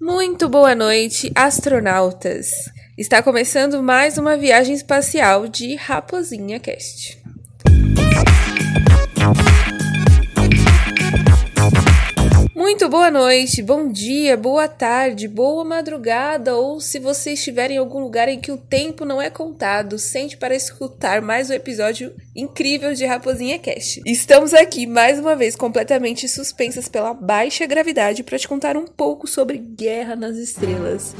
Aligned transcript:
Muito 0.00 0.48
boa 0.48 0.76
noite, 0.76 1.32
astronautas! 1.34 2.46
Está 2.96 3.20
começando 3.20 3.82
mais 3.82 4.16
uma 4.16 4.36
viagem 4.36 4.72
espacial 4.72 5.48
de 5.48 5.74
Raposinha 5.74 6.60
Cast. 6.60 7.17
Muito 12.68 12.86
boa 12.86 13.10
noite, 13.10 13.62
bom 13.62 13.90
dia, 13.90 14.36
boa 14.36 14.68
tarde, 14.68 15.26
boa 15.26 15.64
madrugada, 15.64 16.54
ou 16.54 16.82
se 16.82 16.98
você 16.98 17.32
estiver 17.32 17.70
em 17.70 17.78
algum 17.78 17.98
lugar 17.98 18.28
em 18.28 18.38
que 18.38 18.52
o 18.52 18.58
tempo 18.58 19.06
não 19.06 19.22
é 19.22 19.30
contado, 19.30 19.98
sente 19.98 20.36
para 20.36 20.54
escutar 20.54 21.22
mais 21.22 21.48
um 21.48 21.54
episódio 21.54 22.14
incrível 22.36 22.92
de 22.92 23.06
Raposinha 23.06 23.58
Cast. 23.58 24.02
Estamos 24.04 24.52
aqui 24.52 24.86
mais 24.86 25.18
uma 25.18 25.34
vez 25.34 25.56
completamente 25.56 26.28
suspensas 26.28 26.90
pela 26.90 27.14
baixa 27.14 27.64
gravidade 27.64 28.22
para 28.22 28.38
te 28.38 28.46
contar 28.46 28.76
um 28.76 28.86
pouco 28.86 29.26
sobre 29.26 29.56
Guerra 29.56 30.14
nas 30.14 30.36
Estrelas. 30.36 31.14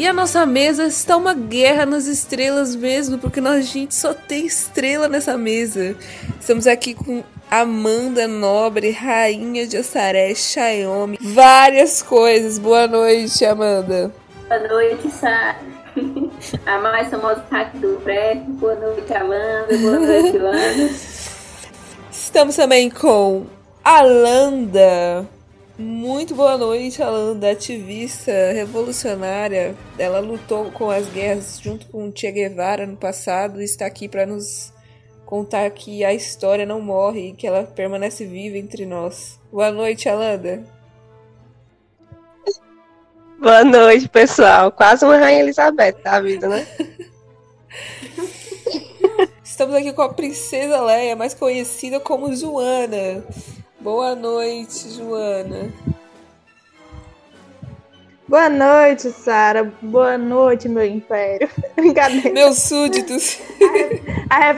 E 0.00 0.06
a 0.06 0.14
nossa 0.14 0.46
mesa 0.46 0.86
está 0.86 1.14
uma 1.14 1.34
guerra 1.34 1.84
nas 1.84 2.06
estrelas 2.06 2.74
mesmo, 2.74 3.18
porque 3.18 3.38
nós, 3.38 3.66
gente, 3.66 3.94
só 3.94 4.14
tem 4.14 4.46
estrela 4.46 5.10
nessa 5.10 5.36
mesa. 5.36 5.94
Estamos 6.40 6.66
aqui 6.66 6.94
com 6.94 7.22
Amanda 7.50 8.26
Nobre, 8.26 8.92
Rainha 8.92 9.66
de 9.66 9.76
Assaré, 9.76 10.34
Xiaomi, 10.34 11.18
várias 11.20 12.00
coisas. 12.00 12.58
Boa 12.58 12.86
noite, 12.86 13.44
Amanda. 13.44 14.10
Boa 14.48 14.68
noite, 14.68 15.10
Sara. 15.10 15.58
A 16.64 16.78
mais 16.78 17.10
famosa 17.10 17.44
hack 17.50 17.74
do 17.74 18.00
prédio. 18.02 18.54
Boa 18.54 18.76
noite, 18.76 19.12
Amanda. 19.12 19.66
Boa 19.82 20.00
noite, 20.00 20.38
Landa. 20.38 20.90
Estamos 22.10 22.56
também 22.56 22.88
com 22.88 23.44
Alanda. 23.84 25.28
Muito 25.80 26.34
boa 26.34 26.58
noite, 26.58 27.02
Alanda, 27.02 27.52
ativista 27.52 28.30
revolucionária. 28.52 29.74
Ela 29.98 30.20
lutou 30.20 30.70
com 30.70 30.90
as 30.90 31.08
guerras 31.08 31.58
junto 31.58 31.86
com 31.86 32.12
Che 32.14 32.30
Guevara 32.30 32.86
no 32.86 32.98
passado 32.98 33.62
e 33.62 33.64
está 33.64 33.86
aqui 33.86 34.06
para 34.06 34.26
nos 34.26 34.74
contar 35.24 35.70
que 35.70 36.04
a 36.04 36.12
história 36.12 36.66
não 36.66 36.82
morre 36.82 37.28
e 37.28 37.32
que 37.32 37.46
ela 37.46 37.64
permanece 37.64 38.26
viva 38.26 38.58
entre 38.58 38.84
nós. 38.84 39.40
Boa 39.50 39.72
noite, 39.72 40.06
Alanda. 40.06 40.62
Boa 43.38 43.64
noite, 43.64 44.06
pessoal. 44.06 44.70
Quase 44.70 45.02
uma 45.06 45.16
Rainha 45.16 45.40
Elizabeth 45.40 45.96
da 46.04 46.20
vida, 46.20 46.46
né? 46.46 46.66
Estamos 49.42 49.74
aqui 49.74 49.94
com 49.94 50.02
a 50.02 50.12
Princesa 50.12 50.78
Leia, 50.82 51.16
mais 51.16 51.32
conhecida 51.32 51.98
como 51.98 52.36
Joana. 52.36 53.24
Boa 53.80 54.14
noite, 54.14 54.90
Joana. 54.90 55.72
Boa 58.28 58.50
noite, 58.50 59.10
Sara. 59.10 59.72
Boa 59.80 60.18
noite, 60.18 60.68
meu 60.68 60.84
império. 60.84 61.48
Brincadeira. 61.74 62.30
Meus 62.30 62.58
súditos. 62.58 63.40
A, 64.28 64.50
a, 64.50 64.56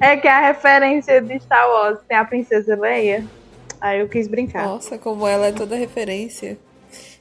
é 0.00 0.16
que 0.16 0.26
a 0.26 0.40
referência 0.40 1.22
de 1.22 1.38
Star 1.38 1.68
Wars 1.68 2.00
tem 2.08 2.16
a 2.16 2.24
princesa 2.24 2.74
Leia. 2.74 3.24
Aí 3.80 4.00
eu 4.00 4.08
quis 4.08 4.26
brincar. 4.26 4.66
Nossa, 4.66 4.98
como 4.98 5.24
ela 5.24 5.46
é 5.46 5.52
toda 5.52 5.76
referência. 5.76 6.58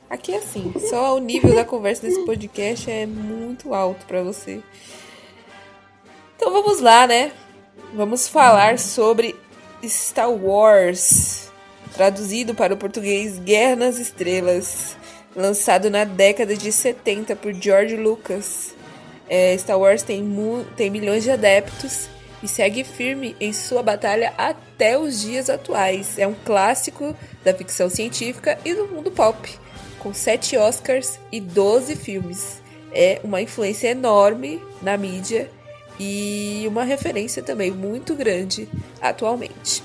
Aqui 0.10 0.34
é 0.34 0.38
assim, 0.38 0.74
só 0.90 1.16
o 1.16 1.20
nível 1.20 1.54
da 1.54 1.64
conversa 1.64 2.08
desse 2.08 2.26
podcast 2.26 2.90
é 2.90 3.06
muito 3.06 3.76
alto 3.76 4.08
para 4.08 4.24
você. 4.24 4.60
Então 6.36 6.52
vamos 6.52 6.80
lá, 6.80 7.06
né? 7.06 7.32
Vamos 7.94 8.28
falar 8.28 8.80
sobre 8.80 9.36
Star 9.88 10.32
Wars, 10.32 11.52
traduzido 11.94 12.54
para 12.54 12.74
o 12.74 12.78
português 12.78 13.40
Guerra 13.40 13.76
nas 13.76 13.98
Estrelas, 13.98 14.98
lançado 15.36 15.90
na 15.90 16.04
década 16.04 16.56
de 16.56 16.72
70 16.72 17.36
por 17.36 17.54
George 17.54 17.96
Lucas. 17.96 18.76
É, 19.30 19.56
Star 19.58 19.80
Wars 19.80 20.04
tem, 20.04 20.26
tem 20.76 20.90
milhões 20.90 21.24
de 21.24 21.32
adeptos 21.32 22.10
e 22.42 22.48
segue 22.48 22.84
firme 22.84 23.36
em 23.40 23.54
sua 23.54 23.84
batalha 23.84 24.34
até 24.38 24.98
os 24.98 25.22
dias 25.22 25.50
atuais. 25.50 26.18
É 26.18 26.28
um 26.28 26.36
clássico 26.46 27.16
da 27.44 27.54
ficção 27.54 27.90
científica 27.90 28.58
e 28.66 28.74
do 28.74 28.88
mundo 28.88 29.12
pop, 29.12 29.50
com 30.00 30.14
7 30.14 30.58
Oscars 30.58 31.20
e 31.32 31.40
12 31.40 31.96
filmes. 31.96 32.62
É 32.92 33.22
uma 33.24 33.42
influência 33.42 33.90
enorme 33.90 34.62
na 34.82 34.98
mídia 34.98 35.50
e 36.00 36.64
uma 36.68 36.84
referência 36.84 37.44
também 37.44 37.72
muito 37.72 38.16
grande 38.16 38.70
atualmente. 39.02 39.84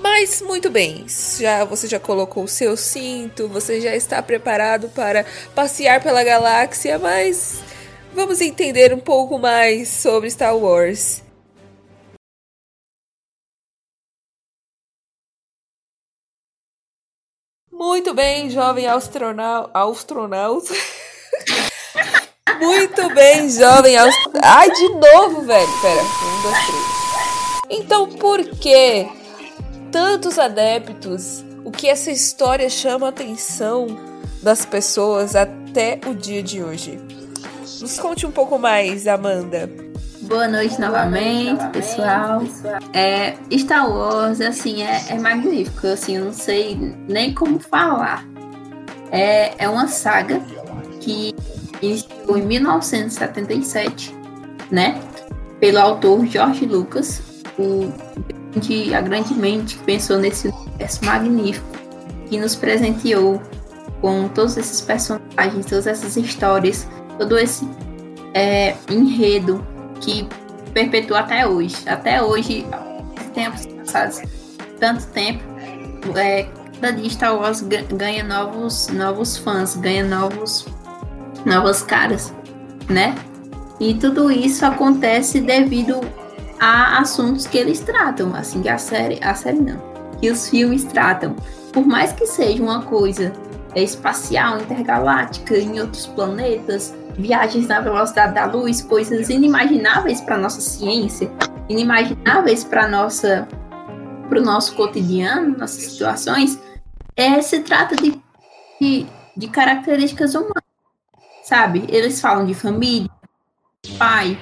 Mas 0.00 0.40
muito 0.40 0.70
bem, 0.70 1.06
já 1.08 1.64
você 1.64 1.88
já 1.88 1.98
colocou 1.98 2.44
o 2.44 2.48
seu 2.48 2.76
cinto, 2.76 3.48
você 3.48 3.80
já 3.80 3.94
está 3.96 4.22
preparado 4.22 4.88
para 4.90 5.26
passear 5.54 6.02
pela 6.02 6.22
galáxia, 6.22 6.98
mas 6.98 7.60
vamos 8.14 8.40
entender 8.40 8.94
um 8.94 9.00
pouco 9.00 9.38
mais 9.38 9.88
sobre 9.88 10.30
Star 10.30 10.56
Wars. 10.56 11.22
Muito 17.70 18.12
bem, 18.14 18.50
jovem 18.50 18.86
astronauta. 18.86 19.70
astronauta. 19.78 20.74
Muito 22.60 23.14
bem, 23.14 23.48
jovem. 23.48 23.96
Aust... 23.96 24.18
Ai, 24.42 24.70
de 24.70 24.88
novo, 24.88 25.42
velho. 25.42 25.68
Pera, 25.80 26.02
um, 26.02 26.42
dois, 26.42 26.66
três. 26.66 26.98
Então, 27.70 28.08
por 28.08 28.42
que 28.44 29.08
tantos 29.92 30.38
adeptos? 30.38 31.44
O 31.64 31.70
que 31.70 31.88
essa 31.88 32.10
história 32.10 32.68
chama 32.70 33.06
a 33.06 33.10
atenção 33.10 33.86
das 34.42 34.64
pessoas 34.64 35.36
até 35.36 36.00
o 36.06 36.14
dia 36.14 36.42
de 36.42 36.62
hoje? 36.62 36.98
Nos 37.80 37.98
conte 37.98 38.26
um 38.26 38.30
pouco 38.30 38.58
mais, 38.58 39.06
Amanda. 39.06 39.70
Boa 40.22 40.48
noite 40.48 40.80
novamente, 40.80 41.64
pessoal. 41.68 42.42
É, 42.92 43.34
Star 43.56 43.88
Wars, 43.90 44.40
assim, 44.40 44.82
é, 44.82 45.04
é 45.10 45.18
magnífico. 45.18 45.86
Assim, 45.86 46.16
eu 46.16 46.26
não 46.26 46.32
sei 46.32 46.76
nem 47.08 47.32
como 47.32 47.58
falar. 47.60 48.26
É, 49.10 49.52
é 49.58 49.68
uma 49.68 49.88
saga 49.88 50.40
que 51.00 51.34
iniciou 51.82 52.36
em 52.38 52.46
1977, 52.46 54.14
né? 54.70 55.00
Pelo 55.60 55.78
autor 55.78 56.26
George 56.26 56.66
Lucas, 56.66 57.22
o 57.58 57.92
de 58.58 58.94
a 58.94 59.00
grande 59.00 59.34
mente 59.34 59.76
que 59.76 59.84
pensou 59.84 60.18
nesse 60.18 60.48
universo 60.48 61.04
magnífico 61.04 61.66
que 62.28 62.38
nos 62.38 62.54
presenteou 62.54 63.40
com 64.00 64.28
todos 64.28 64.56
esses 64.56 64.80
personagens, 64.80 65.66
todas 65.66 65.86
essas 65.86 66.16
histórias, 66.16 66.86
todo 67.18 67.38
esse 67.38 67.68
é, 68.34 68.74
enredo 68.90 69.64
que 70.00 70.28
perpetua 70.72 71.20
até 71.20 71.46
hoje. 71.46 71.76
Até 71.86 72.22
hoje, 72.22 72.66
tempos 73.34 73.66
passados, 73.66 74.22
tanto 74.78 75.06
tempo, 75.08 75.42
é, 76.16 76.48
cada 76.80 76.92
dia 76.92 77.10
Star 77.10 77.36
Wars 77.36 77.62
ganha 77.62 78.22
novos, 78.22 78.88
novos 78.88 79.36
fãs, 79.36 79.74
ganha 79.76 80.04
novos 80.04 80.66
novas 81.44 81.82
caras, 81.82 82.32
né? 82.88 83.14
E 83.80 83.94
tudo 83.94 84.30
isso 84.30 84.66
acontece 84.66 85.40
devido 85.40 86.00
a 86.58 86.98
assuntos 86.98 87.46
que 87.46 87.56
eles 87.56 87.80
tratam, 87.80 88.34
assim 88.34 88.60
que 88.62 88.68
a 88.68 88.78
série, 88.78 89.18
a 89.22 89.34
série 89.34 89.60
não, 89.60 89.80
que 90.20 90.30
os 90.30 90.48
filmes 90.48 90.84
tratam. 90.84 91.36
Por 91.72 91.86
mais 91.86 92.12
que 92.12 92.26
seja 92.26 92.62
uma 92.62 92.82
coisa 92.82 93.32
espacial, 93.74 94.58
intergaláctica, 94.58 95.56
em 95.56 95.80
outros 95.80 96.06
planetas, 96.06 96.94
viagens 97.16 97.68
na 97.68 97.80
velocidade 97.80 98.34
da 98.34 98.46
luz, 98.46 98.82
coisas 98.82 99.28
inimagináveis 99.28 100.20
para 100.20 100.36
nossa 100.36 100.60
ciência, 100.60 101.30
inimagináveis 101.68 102.64
para 102.64 102.88
nossa 102.88 103.46
para 104.28 104.40
o 104.40 104.44
nosso 104.44 104.74
cotidiano, 104.74 105.56
nossas 105.56 105.84
situações, 105.84 106.60
é, 107.16 107.40
se 107.40 107.60
trata 107.60 107.96
de, 107.96 108.20
de, 108.78 109.06
de 109.34 109.48
características 109.48 110.34
humanas 110.34 110.67
sabe? 111.48 111.86
Eles 111.88 112.20
falam 112.20 112.44
de 112.44 112.52
família, 112.52 113.08
pai, 113.96 114.38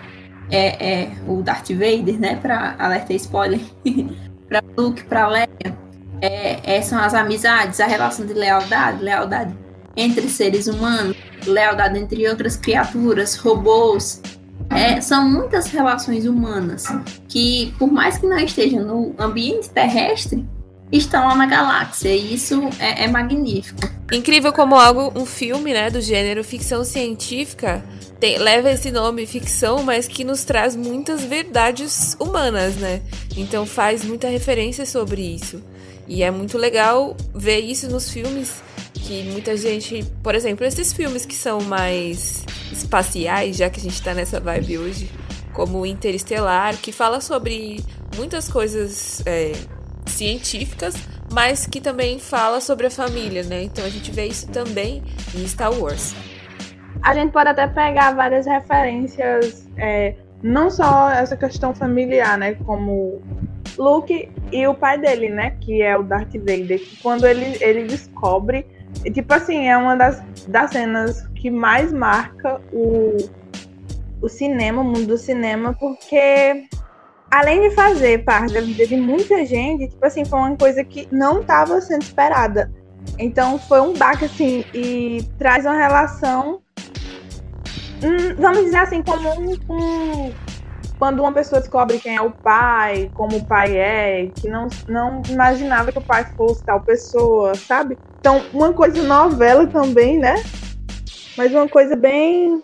é, 0.50 1.03
é 1.05 1.12
o 1.29 1.41
Darth 1.41 1.70
Vader, 1.70 2.19
né? 2.19 2.37
Para 2.37 2.75
alertar 2.79 3.12
spoiler, 3.12 3.61
para 4.49 4.62
Luke, 4.76 5.05
para 5.05 5.29
Leia, 5.29 5.79
é, 6.20 6.76
é, 6.76 6.82
são 6.82 6.99
as 6.99 7.14
amizades, 7.14 7.79
a 7.79 7.87
relação 7.87 8.26
de 8.26 8.35
lealdade, 8.35 9.03
lealdade 9.03 9.56
entre 9.97 10.29
seres 10.29 10.67
humanos, 10.67 11.17
lealdade 11.47 11.97
entre 11.97 12.29
outras 12.29 12.56
criaturas, 12.56 13.37
robôs. 13.37 14.20
É, 14.70 15.00
são 15.00 15.31
muitas 15.31 15.69
relações 15.69 16.26
humanas 16.26 16.87
que, 17.29 17.73
por 17.79 17.91
mais 17.91 18.19
que 18.19 18.26
não 18.26 18.37
estejam 18.38 18.85
no 18.85 19.14
ambiente 19.17 19.70
terrestre, 19.70 20.44
estão 20.91 21.27
lá 21.27 21.35
na 21.35 21.47
galáxia. 21.47 22.09
E 22.15 22.35
isso 22.35 22.61
é, 22.79 23.05
é 23.05 23.09
magnífico. 23.09 23.81
Incrível 24.12 24.53
como 24.53 24.77
algo, 24.77 25.12
um 25.19 25.27
filme, 25.27 25.73
né, 25.73 25.91
do 25.91 26.00
gênero 26.00 26.44
ficção 26.44 26.85
científica, 26.85 27.85
tem, 28.21 28.38
leva 28.38 28.71
esse 28.71 28.91
nome 28.91 29.27
ficção, 29.27 29.83
mas 29.83 30.06
que 30.06 30.25
nos 30.25 30.44
traz 30.44 30.77
muitas 30.77 31.25
verdades 31.25 32.17
humanas, 32.19 32.77
né? 32.77 33.03
Então 33.37 33.67
faz 33.67 34.05
muita 34.05 34.29
referência 34.29 34.87
sobre 34.87 35.23
isso. 35.23 35.62
E 36.09 36.23
é 36.23 36.31
muito 36.31 36.56
legal 36.56 37.17
ver 37.35 37.59
isso 37.61 37.91
nos 37.91 38.09
filmes 38.11 38.62
que 38.94 39.25
muita 39.25 39.56
gente, 39.56 40.05
por 40.23 40.35
exemplo, 40.35 40.65
esses 40.65 40.93
filmes 40.93 41.27
que 41.27 41.35
são 41.35 41.61
mais 41.61 42.44
espaciais, 42.73 43.56
já 43.56 43.69
que 43.69 43.79
a 43.79 43.83
gente 43.83 44.00
tá 44.00 44.15
nessa 44.15 44.41
vibe 44.41 44.79
hoje, 44.79 45.11
como 45.53 45.85
Interestelar, 45.85 46.77
que 46.77 46.93
fala 46.93 47.21
sobre 47.21 47.85
muitas 48.17 48.49
coisas 48.49 49.23
é, 49.27 49.53
científicas, 50.17 50.95
mas 51.33 51.67
que 51.67 51.81
também 51.81 52.19
fala 52.19 52.61
sobre 52.61 52.87
a 52.87 52.91
família, 52.91 53.43
né? 53.43 53.63
Então 53.63 53.85
a 53.85 53.89
gente 53.89 54.11
vê 54.11 54.27
isso 54.27 54.49
também 54.49 55.03
em 55.35 55.47
Star 55.47 55.73
Wars. 55.73 56.15
A 57.03 57.15
gente 57.15 57.31
pode 57.33 57.51
até 57.51 57.67
pegar 57.67 58.15
várias 58.15 58.47
referências, 58.47 59.69
é, 59.77 60.15
não 60.43 60.71
só 60.71 61.11
essa 61.11 61.37
questão 61.37 61.75
familiar, 61.75 62.39
né? 62.39 62.55
Como 62.55 63.23
Luke 63.79 64.29
e 64.51 64.67
o 64.67 64.75
pai 64.75 64.99
dele, 64.99 65.29
né? 65.29 65.57
Que 65.61 65.83
é 65.83 65.97
o 65.97 66.03
Darth 66.03 66.33
Vader. 66.35 66.81
Que 66.81 66.97
quando 67.03 67.27
ele, 67.27 67.59
ele 67.61 67.85
descobre. 67.85 68.67
Tipo 69.12 69.35
assim, 69.35 69.69
é 69.69 69.77
uma 69.77 69.95
das, 69.95 70.23
das 70.49 70.71
cenas 70.71 71.27
que 71.35 71.51
mais 71.51 71.93
marca 71.93 72.61
o, 72.73 73.17
o 74.21 74.29
cinema, 74.29 74.81
o 74.81 74.85
mundo 74.85 75.07
do 75.07 75.19
cinema, 75.19 75.75
porque 75.79 76.67
além 77.31 77.69
de 77.69 77.75
fazer 77.75 78.25
parte 78.25 78.55
da 78.55 78.61
vida 78.61 78.87
de 78.87 78.96
muita 78.96 79.44
gente, 79.44 79.88
tipo 79.88 80.05
assim, 80.05 80.25
foi 80.25 80.38
uma 80.38 80.56
coisa 80.56 80.84
que 80.84 81.08
não 81.11 81.40
estava 81.40 81.81
sendo 81.81 82.02
esperada. 82.02 82.73
Então 83.19 83.58
foi 83.58 83.81
um 83.81 83.93
baque, 83.94 84.25
assim, 84.25 84.64
e 84.75 85.25
traz 85.38 85.64
uma 85.64 85.76
relação, 85.76 86.61
hum, 88.02 88.34
vamos 88.38 88.64
dizer 88.64 88.78
assim, 88.78 89.02
comum 89.02 89.56
com 89.67 90.32
quando 90.99 91.20
uma 91.20 91.32
pessoa 91.32 91.61
descobre 91.61 91.99
quem 91.99 92.17
é 92.17 92.23
o 92.23 92.31
pai, 92.31 93.11
como 93.14 93.37
o 93.37 93.44
pai 93.44 93.76
é, 93.76 94.31
que 94.34 94.49
não, 94.49 94.69
não 94.88 95.23
imaginava 95.28 95.93
que 95.93 95.99
o 95.99 96.02
pai 96.02 96.25
fosse 96.37 96.64
tal 96.64 96.81
pessoa, 96.81 97.55
sabe? 97.55 97.99
Então, 98.19 98.43
uma 98.52 98.73
coisa 98.73 99.02
novela 99.02 99.67
também, 99.67 100.19
né? 100.19 100.43
Mas 101.37 101.52
uma 101.52 101.69
coisa 101.69 101.94
bem 101.94 102.62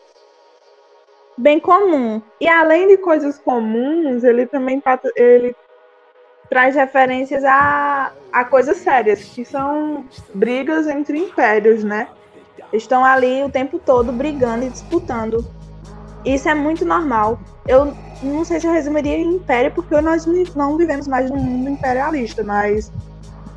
bem 1.37 1.59
comum. 1.59 2.21
E 2.41 2.49
além 2.49 2.89
de 2.89 2.97
coisas 2.97 3.39
comuns, 3.39 4.25
ele 4.25 4.47
também 4.47 4.83
ele 5.17 5.55
traz 6.49 6.75
referências 6.75 7.45
a, 7.45 8.13
a 8.33 8.45
coisas 8.45 8.77
sérias, 8.79 9.25
que 9.25 9.45
são 9.45 10.05
brigas 10.35 10.87
entre 10.87 11.19
impérios, 11.19 11.83
né? 11.83 12.09
Estão 12.73 13.05
ali 13.05 13.43
o 13.43 13.51
tempo 13.51 13.79
todo 13.79 14.13
brigando 14.13 14.67
e 14.67 14.69
disputando. 14.69 15.45
Isso 16.25 16.49
é 16.49 16.55
muito 16.55 16.85
normal. 16.85 17.41
Eu 17.67 17.95
não 18.23 18.45
sei 18.45 18.61
se 18.61 18.67
eu 18.67 18.73
resumiria 18.73 19.17
em 19.17 19.37
império, 19.37 19.73
porque 19.73 19.99
nós 20.01 20.27
não 20.55 20.77
vivemos 20.77 21.09
mais 21.09 21.31
num 21.31 21.39
mundo 21.39 21.71
imperialista, 21.71 22.45
mas 22.45 22.93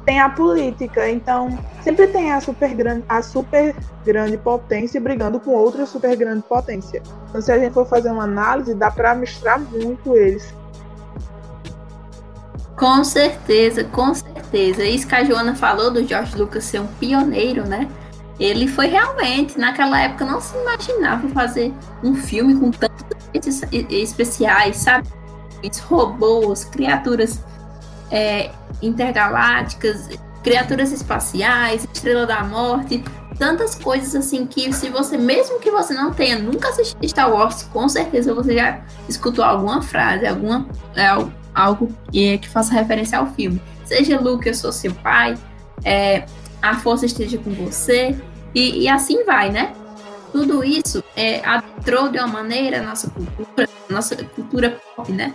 tem 0.06 0.20
a 0.20 0.30
política, 0.30 1.10
então 1.10 1.58
sempre 1.82 2.08
tem 2.08 2.32
a 2.32 2.40
super 2.40 2.74
grande, 2.76 3.04
a 3.10 3.22
super 3.22 3.76
grande 4.06 4.38
potência 4.38 5.02
brigando 5.02 5.40
com 5.40 5.52
outra 5.52 5.86
super 5.86 6.16
grande 6.16 6.44
potência. 6.44 7.02
Então 7.30 7.42
se 7.42 7.52
a 7.52 7.58
gente 7.58 7.74
for 7.74 7.88
fazer 7.88 8.12
uma 8.12 8.24
análise, 8.24 8.76
dá 8.76 8.92
para 8.92 9.16
misturar 9.16 9.60
muito 9.60 10.16
eles. 10.16 10.54
Com 12.78 13.04
certeza, 13.04 13.84
com 13.86 14.14
certeza. 14.14 14.84
Isso 14.84 15.08
que 15.08 15.16
a 15.16 15.24
Joana 15.24 15.56
falou 15.56 15.90
do 15.90 16.06
George 16.06 16.38
Lucas 16.38 16.66
ser 16.66 16.82
um 16.82 16.88
pioneiro, 16.88 17.66
né? 17.66 17.90
Ele 18.38 18.68
foi 18.68 18.88
realmente, 18.88 19.58
naquela 19.58 20.02
época 20.02 20.26
não 20.26 20.42
se 20.42 20.58
imaginava 20.58 21.28
fazer 21.30 21.74
um 22.04 22.16
filme 22.16 22.54
com 22.60 22.70
tantos 22.70 23.06
especiais, 23.90 24.78
sabe? 24.78 25.08
Robôs, 25.88 26.66
criaturas 26.66 27.42
é, 28.12 28.52
intergalácticas, 28.82 30.10
criaturas 30.44 30.92
espaciais, 30.92 31.88
Estrela 31.94 32.26
da 32.26 32.44
Morte, 32.44 33.04
tantas 33.38 33.76
coisas 33.76 34.16
assim 34.16 34.46
que 34.46 34.72
se 34.72 34.90
você, 34.90 35.18
mesmo 35.18 35.60
que 35.60 35.72
você 35.72 35.94
não 35.94 36.14
tenha 36.14 36.38
nunca 36.38 36.70
assistido 36.70 37.08
Star 37.08 37.32
Wars, 37.32 37.64
com 37.64 37.88
certeza 37.90 38.34
você 38.34 38.56
já 38.56 38.82
escutou 39.10 39.44
alguma 39.44 39.82
frase, 39.82 40.26
alguma 40.26 40.68
é, 40.96 41.08
algo 41.54 41.90
que, 42.12 42.38
que 42.38 42.50
faça 42.50 42.74
referência 42.74 43.18
ao 43.18 43.28
filme. 43.28 43.62
Seja 43.86 44.20
Luke, 44.20 44.48
eu 44.48 44.54
sou 44.54 44.72
seu 44.72 44.94
pai, 44.96 45.36
é, 45.84 46.26
a 46.62 46.76
força 46.76 47.06
esteja 47.06 47.38
com 47.38 47.52
você, 47.52 48.16
e, 48.54 48.84
e 48.84 48.88
assim 48.88 49.24
vai, 49.26 49.52
né? 49.52 49.74
Tudo 50.32 50.64
isso 50.64 51.04
é, 51.16 51.42
de 52.12 52.18
uma 52.18 52.28
maneira 52.28 52.80
a 52.80 52.84
nossa 52.84 53.10
cultura, 53.10 53.70
nossa 53.90 54.16
cultura 54.16 54.80
pop, 54.96 55.12
né? 55.12 55.34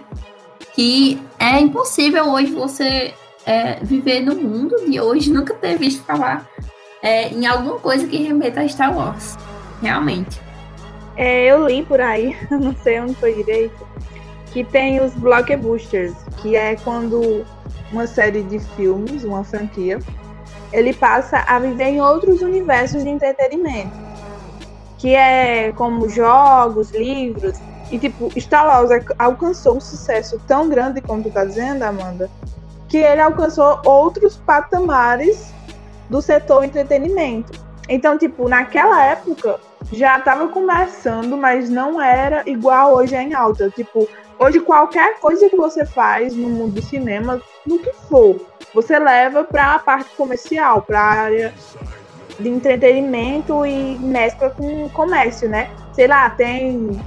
Que 0.75 1.21
é 1.39 1.61
impossível 1.61 2.31
hoje 2.31 2.53
você 2.53 3.15
é, 3.45 3.79
viver 3.83 4.21
no 4.21 4.35
mundo 4.37 4.77
de 4.89 5.01
hoje 5.01 5.33
nunca 5.33 5.55
ter 5.55 5.77
visto 5.77 6.03
falar 6.05 6.49
é, 7.03 7.29
em 7.29 7.47
alguma 7.47 7.79
coisa 7.79 8.07
que 8.07 8.23
remeta 8.23 8.61
a 8.61 8.69
Star 8.69 8.97
Wars. 8.97 9.37
Realmente. 9.83 10.41
É, 11.17 11.45
eu 11.47 11.67
li 11.67 11.83
por 11.83 12.01
aí, 12.01 12.37
não 12.51 12.75
sei 12.77 13.01
onde 13.01 13.15
foi 13.15 13.35
direito, 13.35 13.87
que 14.53 14.65
tem 14.65 15.01
os 15.01 15.13
blockbusters, 15.15 16.15
que 16.41 16.57
é 16.57 16.77
quando 16.77 17.45
uma 17.93 18.07
série 18.07 18.43
de 18.43 18.59
filmes, 18.59 19.25
uma 19.25 19.43
franquia, 19.43 19.99
ele 20.73 20.93
passa 20.93 21.39
a 21.47 21.59
viver 21.59 21.89
em 21.89 22.01
outros 22.01 22.43
universos 22.43 23.03
de 23.03 23.09
entretenimento. 23.09 23.93
Que 24.99 25.15
é 25.15 25.73
como 25.73 26.09
jogos, 26.09 26.91
livros. 26.91 27.59
E 27.91 27.99
tipo, 27.99 28.31
Star 28.41 28.67
Wars 28.67 28.91
alcançou 29.19 29.77
um 29.77 29.81
sucesso 29.81 30.41
tão 30.47 30.69
grande 30.69 31.01
como 31.01 31.23
tu 31.23 31.31
tá 31.31 31.45
dizendo, 31.45 31.83
Amanda, 31.83 32.31
que 32.89 32.99
ele 32.99 33.21
alcançou 33.21 33.81
outros 33.85 34.37
patamares 34.37 35.53
do 36.09 36.21
setor 36.23 36.65
entretenimento. 36.65 37.53
Então, 37.89 38.17
tipo, 38.17 38.49
naquela 38.49 39.05
época 39.05 39.59
já 39.93 40.19
estava 40.19 40.47
começando, 40.49 41.37
mas 41.37 41.69
não 41.69 42.01
era 42.01 42.43
igual 42.47 42.95
hoje 42.95 43.15
é 43.15 43.23
em 43.23 43.35
alta. 43.35 43.71
Tipo, 43.71 44.09
hoje 44.39 44.61
qualquer 44.61 45.19
coisa 45.19 45.49
que 45.49 45.57
você 45.57 45.85
faz 45.85 46.35
no 46.35 46.49
mundo 46.49 46.75
do 46.75 46.83
cinema, 46.83 47.41
no 47.67 47.79
que 47.79 47.93
for, 48.09 48.41
você 48.73 48.99
leva 48.99 49.43
para 49.45 49.75
a 49.75 49.79
parte 49.79 50.11
comercial, 50.17 50.83
para 50.83 51.01
a 51.01 51.11
área 51.11 51.55
de 52.39 52.49
entretenimento 52.49 53.67
e 53.67 53.99
mescla 53.99 54.51
com 54.51 54.89
comércio, 54.91 55.49
né? 55.49 55.71
Sei 55.93 56.07
lá, 56.07 56.31
tem. 56.31 57.01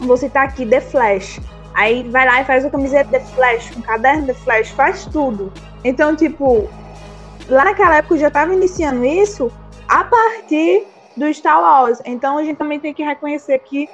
Vou 0.00 0.16
citar 0.16 0.46
aqui 0.46 0.64
The 0.64 0.80
Flash. 0.80 1.40
Aí 1.74 2.08
vai 2.08 2.26
lá 2.26 2.40
e 2.40 2.44
faz 2.44 2.64
a 2.64 2.70
camiseta 2.70 3.18
de 3.18 3.24
Flash, 3.32 3.76
um 3.76 3.82
caderno 3.82 4.26
de 4.26 4.34
Flash, 4.34 4.70
faz 4.70 5.06
tudo. 5.06 5.52
Então, 5.84 6.16
tipo, 6.16 6.68
lá 7.48 7.64
naquela 7.64 7.96
época 7.96 8.14
eu 8.14 8.18
já 8.18 8.28
estava 8.28 8.52
iniciando 8.52 9.04
isso 9.04 9.52
a 9.88 10.04
partir 10.04 10.86
do 11.16 11.32
Star 11.32 11.60
Wars. 11.60 12.00
Então 12.04 12.38
a 12.38 12.44
gente 12.44 12.56
também 12.56 12.80
tem 12.80 12.92
que 12.92 13.02
reconhecer 13.02 13.58
que, 13.60 13.88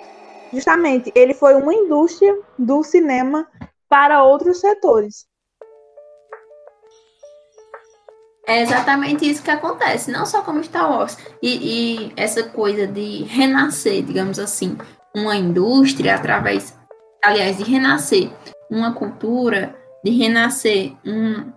justamente, 0.52 1.12
ele 1.14 1.34
foi 1.34 1.54
uma 1.54 1.74
indústria 1.74 2.34
do 2.58 2.82
cinema 2.82 3.46
para 3.88 4.22
outros 4.22 4.60
setores. 4.60 5.26
É 8.46 8.60
exatamente 8.60 9.28
isso 9.28 9.42
que 9.42 9.50
acontece, 9.50 10.10
não 10.10 10.26
só 10.26 10.42
como 10.42 10.62
Star 10.62 10.90
Wars. 10.90 11.16
E, 11.40 12.08
e 12.08 12.12
essa 12.14 12.42
coisa 12.42 12.86
de 12.86 13.24
renascer, 13.24 14.02
digamos 14.02 14.38
assim, 14.38 14.76
uma 15.14 15.36
indústria 15.36 16.14
através 16.14 16.76
aliás, 17.24 17.56
de 17.56 17.64
renascer 17.64 18.30
uma 18.70 18.92
cultura, 18.92 19.74
de 20.04 20.10
renascer 20.10 20.92
um, 21.04 21.50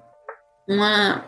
uma, 0.68 1.26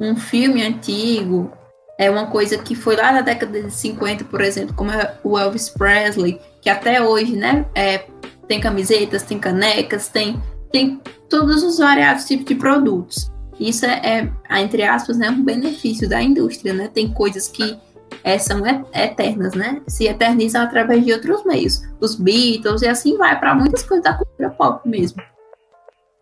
um 0.00 0.16
filme 0.16 0.62
antigo, 0.62 1.52
é 1.98 2.10
uma 2.10 2.26
coisa 2.26 2.58
que 2.58 2.74
foi 2.74 2.96
lá 2.96 3.12
na 3.12 3.20
década 3.20 3.62
de 3.62 3.70
50, 3.70 4.24
por 4.24 4.40
exemplo, 4.40 4.74
como 4.74 4.90
é 4.90 5.18
o 5.22 5.38
Elvis 5.38 5.68
Presley, 5.68 6.40
que 6.60 6.70
até 6.70 7.02
hoje, 7.02 7.36
né, 7.36 7.66
é, 7.74 8.06
tem 8.48 8.60
camisetas, 8.60 9.22
tem 9.22 9.38
canecas, 9.38 10.08
tem, 10.08 10.40
tem 10.72 11.00
todos 11.28 11.62
os 11.62 11.78
variados 11.78 12.24
tipos 12.24 12.46
de 12.46 12.54
produtos. 12.54 13.30
Isso 13.58 13.86
é, 13.86 14.30
é, 14.50 14.60
entre 14.60 14.82
aspas, 14.82 15.16
né, 15.16 15.30
um 15.30 15.44
benefício 15.44 16.08
da 16.08 16.20
indústria, 16.20 16.74
né? 16.74 16.90
Tem 16.92 17.12
coisas 17.12 17.46
que 17.46 17.78
é, 18.24 18.38
são 18.38 18.62
eternas, 18.66 19.52
né? 19.54 19.82
Se 19.86 20.06
eternizam 20.06 20.62
através 20.62 21.04
de 21.04 21.12
outros 21.12 21.44
meios. 21.44 21.82
Os 22.00 22.16
Beatles 22.16 22.80
e 22.80 22.88
assim 22.88 23.18
vai 23.18 23.38
para 23.38 23.54
muitas 23.54 23.82
coisas 23.82 24.02
da 24.02 24.14
cultura 24.14 24.48
pop 24.50 24.88
mesmo. 24.88 25.22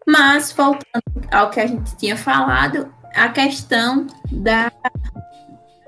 Mas, 0.05 0.51
voltando 0.51 1.05
ao 1.31 1.49
que 1.49 1.61
a 1.61 1.67
gente 1.67 1.97
tinha 1.97 2.17
falado, 2.17 2.93
a 3.15 3.29
questão 3.29 4.09
da 4.33 4.73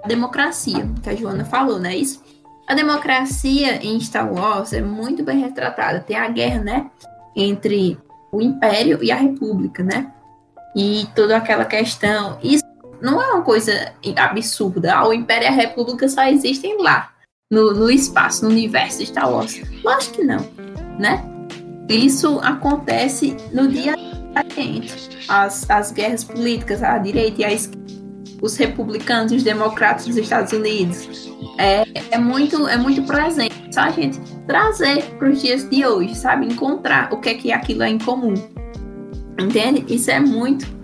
democracia, 0.07 0.89
que 1.03 1.11
a 1.11 1.17
Joana 1.17 1.45
falou, 1.45 1.81
né? 1.81 1.97
Isso. 1.97 2.23
A 2.69 2.75
democracia 2.75 3.85
em 3.85 3.99
Star 4.01 4.33
Wars 4.33 4.73
é 4.73 4.81
muito 4.81 5.25
bem 5.25 5.41
retratada. 5.41 5.99
Tem 5.99 6.17
a 6.17 6.29
guerra, 6.29 6.63
né? 6.63 6.91
Entre 7.35 7.99
o 8.31 8.41
Império 8.41 9.03
e 9.03 9.11
a 9.11 9.17
República, 9.17 9.83
né? 9.83 10.13
E 10.77 11.09
toda 11.15 11.37
aquela 11.37 11.65
questão. 11.65 12.39
Isso 12.41 12.65
não 13.05 13.21
é 13.21 13.27
uma 13.33 13.43
coisa 13.43 13.93
absurda. 14.17 14.95
Ah, 14.95 15.07
o 15.07 15.13
Império 15.13 15.45
e 15.45 15.49
a 15.49 15.53
República 15.53 16.09
só 16.09 16.25
existem 16.25 16.83
lá, 16.83 17.13
no, 17.53 17.75
no 17.75 17.91
espaço, 17.91 18.45
no 18.45 18.51
universo 18.51 18.99
de 18.99 19.07
Star 19.07 19.31
Wars. 19.31 19.61
Lógico 19.85 20.17
que 20.17 20.25
não, 20.25 20.39
né? 20.99 21.23
Isso 21.89 22.41
acontece 22.43 23.37
no 23.53 23.69
dia 23.69 23.95
a 24.35 24.43
dia. 24.43 24.83
As, 25.29 25.69
as 25.69 25.93
guerras 25.93 26.25
políticas, 26.25 26.83
a 26.83 26.97
direita 26.97 27.43
e 27.43 27.45
a 27.45 27.53
esquerda, 27.53 27.85
os 28.41 28.57
republicanos 28.57 29.33
e 29.33 29.37
os 29.37 29.43
democratas 29.43 30.07
dos 30.07 30.17
Estados 30.17 30.53
Unidos. 30.53 31.31
É, 31.59 31.85
é, 32.11 32.19
muito, 32.19 32.67
é 32.67 32.79
muito 32.79 33.03
presente. 33.03 33.55
Só 33.71 33.83
a 33.83 33.91
gente 33.91 34.19
trazer 34.47 35.03
para 35.19 35.29
os 35.29 35.43
dias 35.43 35.69
de 35.69 35.85
hoje, 35.85 36.15
sabe? 36.15 36.47
Encontrar 36.47 37.13
o 37.13 37.21
que 37.21 37.29
é 37.29 37.35
que 37.35 37.53
aquilo 37.53 37.83
é 37.83 37.91
em 37.91 37.99
comum. 37.99 38.35
Entende? 39.39 39.85
Isso 39.93 40.11
é 40.11 40.21
muito. 40.21 40.84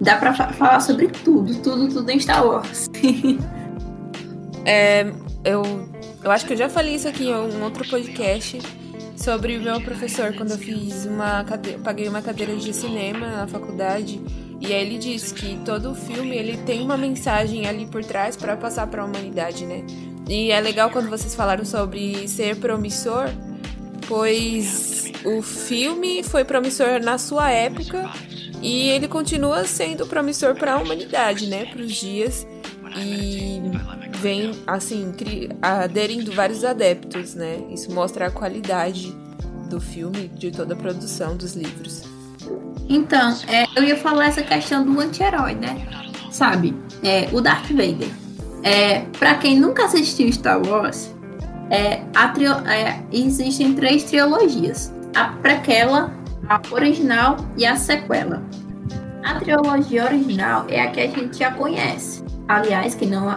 Dá 0.00 0.16
para 0.16 0.32
falar 0.32 0.80
sobre 0.80 1.08
tudo, 1.08 1.54
tudo, 1.56 1.88
tudo 1.88 2.10
em 2.10 2.20
Star 2.20 2.46
Wars. 2.46 2.88
é, 4.64 5.12
eu, 5.44 5.62
eu 6.22 6.30
acho 6.30 6.46
que 6.46 6.52
eu 6.52 6.56
já 6.56 6.68
falei 6.68 6.94
isso 6.94 7.08
aqui 7.08 7.24
em 7.24 7.34
um 7.34 7.64
outro 7.64 7.88
podcast 7.88 8.58
sobre 9.16 9.56
o 9.56 9.60
meu 9.60 9.80
professor 9.80 10.32
quando 10.34 10.52
eu 10.52 10.58
fiz 10.58 11.04
uma 11.04 11.42
cadeira, 11.42 11.80
paguei 11.80 12.08
uma 12.08 12.22
cadeira 12.22 12.54
de 12.54 12.72
cinema 12.72 13.26
na 13.26 13.48
faculdade 13.48 14.20
e 14.60 14.72
aí 14.72 14.86
ele 14.86 14.98
disse 14.98 15.34
que 15.34 15.58
todo 15.64 15.94
filme 15.94 16.36
ele 16.36 16.56
tem 16.58 16.82
uma 16.82 16.96
mensagem 16.96 17.66
ali 17.66 17.84
por 17.86 18.04
trás 18.04 18.36
para 18.36 18.56
passar 18.56 18.86
para 18.86 19.02
a 19.02 19.04
humanidade, 19.04 19.66
né? 19.66 19.84
E 20.28 20.52
é 20.52 20.60
legal 20.60 20.90
quando 20.90 21.08
vocês 21.08 21.34
falaram 21.34 21.64
sobre 21.64 22.28
ser 22.28 22.56
promissor, 22.56 23.28
pois 24.06 25.10
o 25.24 25.42
filme 25.42 26.22
foi 26.22 26.44
promissor 26.44 27.00
na 27.02 27.18
sua 27.18 27.50
época 27.50 28.08
e 28.62 28.88
ele 28.88 29.08
continua 29.08 29.64
sendo 29.64 30.06
promissor 30.06 30.54
para 30.54 30.74
a 30.74 30.78
humanidade, 30.78 31.46
né? 31.46 31.66
Para 31.66 31.82
os 31.82 31.92
dias 31.92 32.46
e 32.96 33.60
vem 34.18 34.52
assim 34.66 35.12
aderindo 35.62 36.32
vários 36.32 36.64
adeptos, 36.64 37.34
né? 37.34 37.60
Isso 37.70 37.92
mostra 37.92 38.26
a 38.26 38.30
qualidade 38.30 39.14
do 39.68 39.80
filme, 39.80 40.28
de 40.28 40.50
toda 40.50 40.74
a 40.74 40.76
produção 40.76 41.36
dos 41.36 41.54
livros. 41.54 42.02
Então, 42.88 43.36
é, 43.46 43.66
eu 43.76 43.84
ia 43.84 43.96
falar 43.96 44.26
essa 44.26 44.42
questão 44.42 44.84
do 44.84 44.98
anti-herói, 44.98 45.54
né? 45.54 45.86
Sabe, 46.30 46.74
é, 47.02 47.28
o 47.32 47.40
Darth 47.40 47.68
Vader. 47.68 48.08
É, 48.62 49.00
para 49.18 49.34
quem 49.34 49.58
nunca 49.58 49.84
assistiu 49.84 50.32
Star 50.32 50.60
Wars, 50.66 51.14
é, 51.70 52.02
é, 52.66 53.02
existem 53.12 53.74
três 53.74 54.04
trilogias: 54.04 54.92
a 55.14 55.28
prequela, 55.42 56.12
a 56.48 56.60
original 56.70 57.36
e 57.56 57.66
a 57.66 57.76
sequela. 57.76 58.42
A 59.24 59.34
trilogia 59.34 60.04
original 60.04 60.64
é 60.68 60.80
a 60.80 60.90
que 60.90 61.00
a 61.00 61.06
gente 61.06 61.38
já 61.38 61.50
conhece. 61.52 62.24
Aliás, 62.48 62.94
que 62.94 63.04
não 63.04 63.28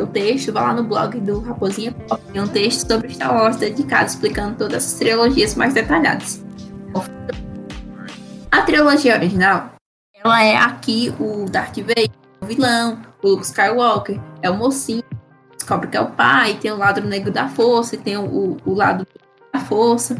o 0.00 0.06
texto, 0.06 0.52
vá 0.52 0.62
lá 0.62 0.74
no 0.74 0.84
blog 0.84 1.18
do 1.20 1.40
Raposinha 1.40 1.92
tem 2.32 2.40
um 2.40 2.46
texto 2.46 2.86
sobre 2.86 3.12
Star 3.12 3.34
Wars 3.34 3.56
dedicado 3.56 4.06
explicando 4.06 4.56
todas 4.56 4.84
as 4.84 4.94
trilogias 4.94 5.56
mais 5.56 5.74
detalhadas. 5.74 6.44
A 8.50 8.62
trilogia 8.62 9.14
original, 9.16 9.72
ela 10.22 10.44
é 10.44 10.56
aqui 10.56 11.12
o 11.18 11.46
Darth 11.46 11.76
Vader, 11.78 12.10
o 12.40 12.46
vilão, 12.46 13.02
o 13.22 13.28
Luke 13.30 13.44
Skywalker, 13.44 14.20
é 14.40 14.48
o 14.48 14.56
mocinho, 14.56 15.02
descobre 15.56 15.88
que 15.88 15.96
é 15.96 16.00
o 16.00 16.10
pai, 16.12 16.54
tem 16.54 16.70
o 16.70 16.76
lado 16.76 17.00
negro 17.00 17.32
da 17.32 17.48
força, 17.48 17.96
tem 17.96 18.16
o, 18.16 18.56
o 18.64 18.74
lado 18.74 19.04
da 19.52 19.58
força. 19.58 20.16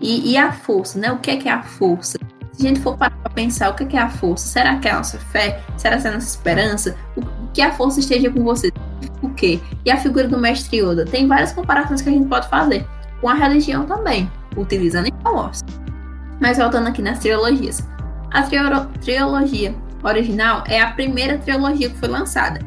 E, 0.00 0.32
e, 0.32 0.36
a 0.36 0.52
força, 0.52 0.98
né? 0.98 1.12
O 1.12 1.18
que 1.18 1.30
é, 1.30 1.36
que 1.36 1.48
é 1.48 1.52
a 1.52 1.62
força? 1.62 2.18
Se 2.52 2.66
a 2.66 2.68
gente 2.68 2.80
for 2.80 2.96
parar 2.96 3.16
para 3.16 3.30
pensar, 3.30 3.70
o 3.70 3.74
que 3.74 3.84
é, 3.84 3.86
que 3.86 3.96
é 3.96 4.00
a 4.00 4.08
força? 4.08 4.48
Será 4.48 4.76
que 4.78 4.88
é 4.88 4.90
a 4.90 4.96
nossa 4.96 5.18
fé? 5.18 5.60
Será 5.76 5.98
que 5.98 6.06
é 6.06 6.10
a 6.10 6.14
nossa 6.14 6.28
esperança? 6.28 6.96
O, 7.16 7.22
que 7.52 7.60
a 7.60 7.72
força 7.72 8.00
esteja 8.00 8.30
com 8.30 8.42
você? 8.42 8.72
O 9.22 9.30
quê? 9.30 9.60
E 9.84 9.90
a 9.90 9.96
figura 9.96 10.26
do 10.26 10.38
mestre 10.38 10.78
Yoda? 10.78 11.04
Tem 11.04 11.26
várias 11.26 11.52
comparações 11.52 12.00
que 12.00 12.08
a 12.08 12.12
gente 12.12 12.28
pode 12.28 12.48
fazer 12.48 12.86
com 13.20 13.28
a 13.28 13.34
religião 13.34 13.84
também, 13.84 14.30
utilizando 14.56 15.06
em 15.06 15.12
Wars. 15.24 15.60
Mas 16.40 16.58
voltando 16.58 16.88
aqui 16.88 17.02
nas 17.02 17.18
trilogias. 17.18 17.86
A 18.30 18.42
trilogia 18.42 19.74
original 20.02 20.64
é 20.66 20.80
a 20.80 20.92
primeira 20.92 21.36
trilogia 21.38 21.90
que 21.90 21.98
foi 21.98 22.08
lançada 22.08 22.60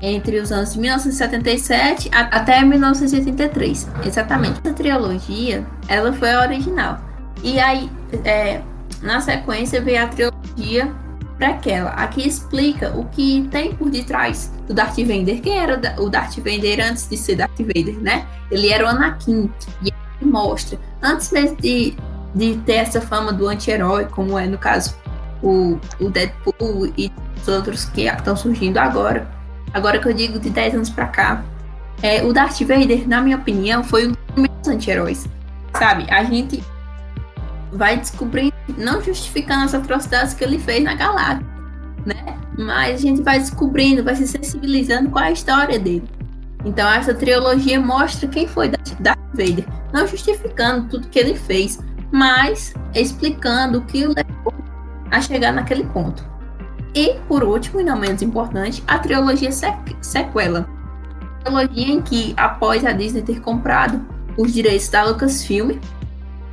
entre 0.00 0.38
os 0.38 0.50
anos 0.50 0.72
de 0.72 0.80
1977 0.80 2.10
até 2.12 2.62
1983. 2.64 3.88
Exatamente. 4.04 4.60
Essa 4.64 4.74
trilogia, 4.74 5.66
ela 5.88 6.12
foi 6.12 6.32
a 6.32 6.40
original. 6.40 6.98
E 7.42 7.58
aí, 7.58 7.90
é, 8.24 8.62
na 9.02 9.20
sequência, 9.20 9.80
veio 9.80 10.04
a 10.04 10.08
trilogia 10.08 10.92
prequela. 11.36 11.90
Aqui 11.90 12.26
explica 12.26 12.90
o 12.96 13.06
que 13.06 13.48
tem 13.50 13.74
por 13.74 13.90
detrás 13.90 14.52
do 14.68 14.74
Darth 14.74 14.98
Vader. 14.98 15.40
Quem 15.40 15.58
era 15.58 15.80
o 15.98 16.08
Darth 16.10 16.36
Vader 16.36 16.86
antes 16.86 17.08
de 17.08 17.16
ser 17.16 17.36
Darth 17.36 17.58
Vader, 17.58 17.98
né? 17.98 18.26
Ele 18.50 18.68
era 18.68 18.84
o 18.84 18.88
Anakin. 18.88 19.50
E 19.82 19.88
ele 20.20 20.30
mostra, 20.30 20.78
antes 21.02 21.32
mesmo 21.32 21.56
de, 21.56 21.96
de 22.34 22.56
ter 22.58 22.74
essa 22.74 23.00
fama 23.00 23.32
do 23.32 23.48
anti-herói, 23.48 24.04
como 24.04 24.38
é 24.38 24.46
no 24.46 24.58
caso 24.58 24.94
o, 25.42 25.78
o 25.98 26.10
Deadpool 26.10 26.92
e 26.96 27.10
os 27.40 27.48
outros 27.48 27.86
que 27.86 28.02
estão 28.02 28.36
surgindo 28.36 28.76
agora, 28.76 29.26
agora 29.72 29.98
que 29.98 30.08
eu 30.08 30.12
digo 30.12 30.38
de 30.38 30.50
10 30.50 30.74
anos 30.74 30.90
para 30.90 31.06
cá, 31.06 31.44
é, 32.02 32.22
o 32.22 32.32
Darth 32.32 32.60
Vader, 32.60 33.06
na 33.08 33.20
minha 33.20 33.36
opinião, 33.36 33.84
foi 33.84 34.08
um 34.08 34.12
dos 34.36 34.68
anti-heróis. 34.68 35.28
Sabe? 35.78 36.06
A 36.10 36.24
gente 36.24 36.62
vai 37.72 37.96
descobrindo, 37.96 38.54
não 38.76 39.02
justificando 39.02 39.64
as 39.64 39.74
atrocidades 39.74 40.34
que 40.34 40.42
ele 40.42 40.58
fez 40.58 40.82
na 40.82 40.94
galáxia, 40.94 41.46
né? 42.04 42.38
Mas 42.58 42.96
a 42.96 42.98
gente 42.98 43.22
vai 43.22 43.38
descobrindo, 43.38 44.02
vai 44.02 44.16
se 44.16 44.26
sensibilizando 44.26 45.10
com 45.10 45.18
a 45.18 45.30
história 45.30 45.78
dele. 45.78 46.02
Então 46.64 46.90
essa 46.90 47.14
trilogia 47.14 47.80
mostra 47.80 48.28
quem 48.28 48.46
foi 48.46 48.68
Darth 48.68 49.20
Vader, 49.32 49.66
não 49.92 50.06
justificando 50.06 50.88
tudo 50.88 51.08
que 51.08 51.18
ele 51.18 51.34
fez, 51.34 51.78
mas 52.10 52.74
explicando 52.94 53.78
o 53.78 53.82
que 53.82 54.06
o 54.06 54.14
levou 54.14 54.54
a 55.10 55.20
chegar 55.20 55.52
naquele 55.52 55.84
ponto. 55.84 56.29
E, 56.94 57.14
por 57.28 57.44
último, 57.44 57.80
e 57.80 57.84
não 57.84 57.98
menos 57.98 58.22
importante, 58.22 58.82
a 58.86 58.98
trilogia 58.98 59.50
sequela. 59.52 60.68
A 61.40 61.44
trilogia 61.44 61.92
em 61.92 62.02
que, 62.02 62.34
após 62.36 62.84
a 62.84 62.92
Disney 62.92 63.22
ter 63.22 63.40
comprado 63.40 64.04
os 64.36 64.52
direitos 64.52 64.88
da 64.88 65.04
Lucasfilm, 65.04 65.78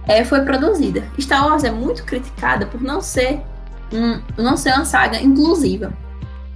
é, 0.07 0.23
foi 0.23 0.41
produzida. 0.41 1.03
Star 1.19 1.45
Wars 1.45 1.63
é 1.63 1.71
muito 1.71 2.03
criticada 2.05 2.65
por 2.65 2.81
não 2.81 3.01
ser, 3.01 3.41
um, 3.91 4.21
não 4.41 4.55
ser 4.55 4.73
uma 4.73 4.85
saga 4.85 5.21
inclusiva. 5.21 5.91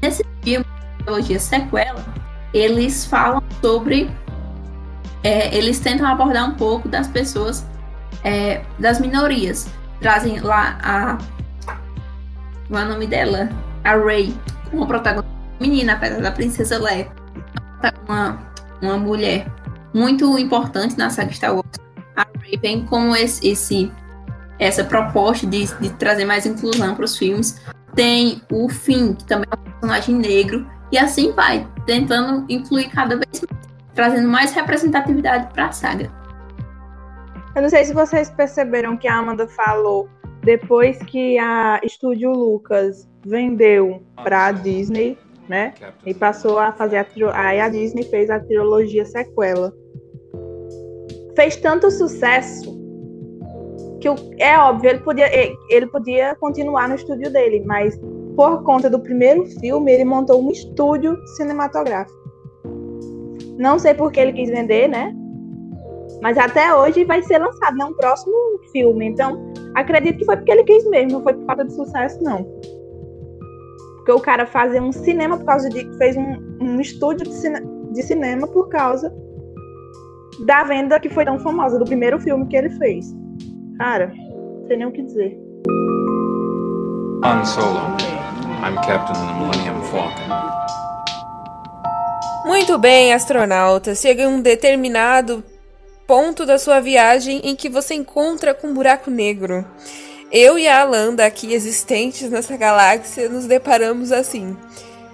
Nesse 0.01 0.23
filme, 0.41 0.65
a 0.99 1.03
trilogia 1.03 1.39
sequela, 1.39 2.03
eles 2.53 3.05
falam 3.05 3.43
sobre. 3.61 4.09
É, 5.23 5.55
eles 5.55 5.79
tentam 5.79 6.07
abordar 6.07 6.49
um 6.49 6.55
pouco 6.55 6.87
das 6.87 7.07
pessoas, 7.07 7.65
é, 8.23 8.63
das 8.79 8.99
minorias. 8.99 9.67
Trazem 9.99 10.39
lá 10.39 10.77
a. 10.81 11.17
Qual 12.67 12.81
é 12.81 12.85
o 12.85 12.89
nome 12.89 13.05
dela? 13.05 13.49
A 13.83 13.95
Rey, 13.95 14.33
como 14.69 14.87
protagonista 14.87 15.31
menina, 15.59 15.93
apesar 15.93 16.21
da 16.21 16.31
Princesa 16.31 16.77
Leia. 16.77 17.11
Uma, 18.07 18.39
uma 18.81 18.97
mulher 18.97 19.47
muito 19.93 20.37
importante 20.37 20.97
na 20.97 21.09
saga 21.09 21.31
Star 21.31 21.53
Wars 21.53 21.67
a 22.15 22.25
Ray 22.39 22.57
vem 22.61 22.85
com 22.85 23.15
esse, 23.15 23.47
esse 23.47 23.91
essa 24.59 24.83
proposta 24.83 25.47
de, 25.47 25.65
de 25.79 25.89
trazer 25.91 26.25
mais 26.25 26.45
inclusão 26.45 26.93
para 26.93 27.05
os 27.05 27.17
filmes. 27.17 27.59
Tem 27.95 28.41
o 28.51 28.69
Finn, 28.69 29.15
que 29.15 29.25
também 29.25 29.47
é 29.51 29.55
um 29.55 29.71
personagem 29.71 30.15
negro, 30.15 30.69
e 30.91 30.97
assim 30.97 31.31
vai, 31.31 31.67
tentando 31.85 32.45
incluir 32.47 32.89
cada 32.89 33.17
vez 33.17 33.41
mais, 33.41 33.63
trazendo 33.95 34.29
mais 34.29 34.53
representatividade 34.53 35.51
para 35.51 35.65
a 35.65 35.71
saga. 35.71 36.11
Eu 37.55 37.63
não 37.63 37.69
sei 37.69 37.83
se 37.83 37.93
vocês 37.93 38.29
perceberam 38.29 38.95
que 38.95 39.07
a 39.07 39.17
Amanda 39.17 39.47
falou 39.47 40.07
depois 40.43 40.97
que 40.97 41.37
a 41.37 41.79
Estúdio 41.83 42.31
Lucas 42.31 43.07
vendeu 43.25 44.01
para 44.15 44.47
a 44.47 44.51
Disney, 44.51 45.17
né? 45.47 45.73
E 46.05 46.13
passou 46.13 46.59
a 46.59 46.71
fazer 46.71 46.97
a 46.97 47.05
aí 47.33 47.59
a 47.59 47.69
Disney 47.69 48.03
fez 48.03 48.29
a 48.29 48.39
trilogia 48.39 49.05
sequela 49.05 49.73
fez 51.35 51.55
tanto 51.55 51.89
sucesso 51.89 52.79
que 53.99 54.07
é 54.39 54.57
óbvio, 54.57 54.89
ele 54.89 54.99
podia, 54.99 55.29
ele 55.69 55.85
podia 55.85 56.35
continuar 56.35 56.89
no 56.89 56.95
estúdio 56.95 57.31
dele, 57.31 57.63
mas 57.65 57.99
por 58.35 58.63
conta 58.63 58.89
do 58.89 58.99
primeiro 58.99 59.45
filme, 59.59 59.91
ele 59.91 60.03
montou 60.03 60.43
um 60.43 60.49
estúdio 60.49 61.15
cinematográfico. 61.35 62.19
Não 63.59 63.77
sei 63.77 63.93
por 63.93 64.11
que 64.11 64.19
ele 64.19 64.33
quis 64.33 64.49
vender, 64.49 64.87
né? 64.87 65.15
Mas 66.21 66.37
até 66.37 66.73
hoje 66.73 67.03
vai 67.03 67.21
ser 67.23 67.39
lançado, 67.39 67.75
né? 67.75 67.85
Um 67.85 67.93
próximo 67.93 68.35
filme. 68.71 69.07
Então, 69.07 69.51
acredito 69.75 70.19
que 70.19 70.25
foi 70.25 70.37
porque 70.37 70.51
ele 70.51 70.63
quis 70.63 70.87
mesmo, 70.87 71.13
não 71.13 71.23
foi 71.23 71.33
por 71.33 71.45
falta 71.45 71.65
de 71.65 71.73
sucesso, 71.73 72.23
não. 72.23 72.43
Porque 73.97 74.11
o 74.11 74.19
cara 74.19 74.45
fazia 74.45 74.81
um 74.81 74.91
cinema 74.91 75.37
por 75.37 75.45
causa 75.45 75.69
de. 75.69 75.83
fez 75.97 76.15
um, 76.15 76.37
um 76.61 76.79
estúdio 76.79 77.25
de, 77.25 77.33
cine, 77.33 77.59
de 77.91 78.03
cinema 78.03 78.47
por 78.47 78.69
causa 78.69 79.13
da 80.45 80.63
venda 80.63 80.99
que 80.99 81.09
foi 81.09 81.25
tão 81.25 81.39
famosa, 81.39 81.77
do 81.77 81.85
primeiro 81.85 82.19
filme 82.19 82.47
que 82.47 82.55
ele 82.55 82.69
fez. 82.71 83.05
Cara, 83.77 84.07
não 84.07 84.67
sei 84.67 84.77
nem 84.77 84.87
o 84.87 84.91
que 84.91 85.01
dizer. 85.01 85.37
Han 87.23 87.45
Solo. 87.45 87.79
I'm 88.63 88.75
captain 88.75 89.15
of 89.15 89.27
the 89.27 89.33
Millennium 89.39 89.81
Falcon. 89.85 90.51
Muito 92.45 92.77
bem, 92.77 93.13
astronauta. 93.13 93.95
Chega 93.95 94.23
em 94.23 94.27
um 94.27 94.41
determinado 94.41 95.43
ponto 96.11 96.45
da 96.45 96.59
sua 96.59 96.81
viagem 96.81 97.39
em 97.41 97.55
que 97.55 97.69
você 97.69 97.93
encontra 97.93 98.53
com 98.53 98.67
um 98.67 98.73
buraco 98.73 99.09
negro. 99.09 99.65
Eu 100.29 100.59
e 100.59 100.67
a 100.67 100.81
Alanda, 100.81 101.25
aqui 101.25 101.53
existentes 101.53 102.29
nessa 102.29 102.57
galáxia, 102.57 103.29
nos 103.29 103.45
deparamos 103.45 104.11
assim. 104.11 104.57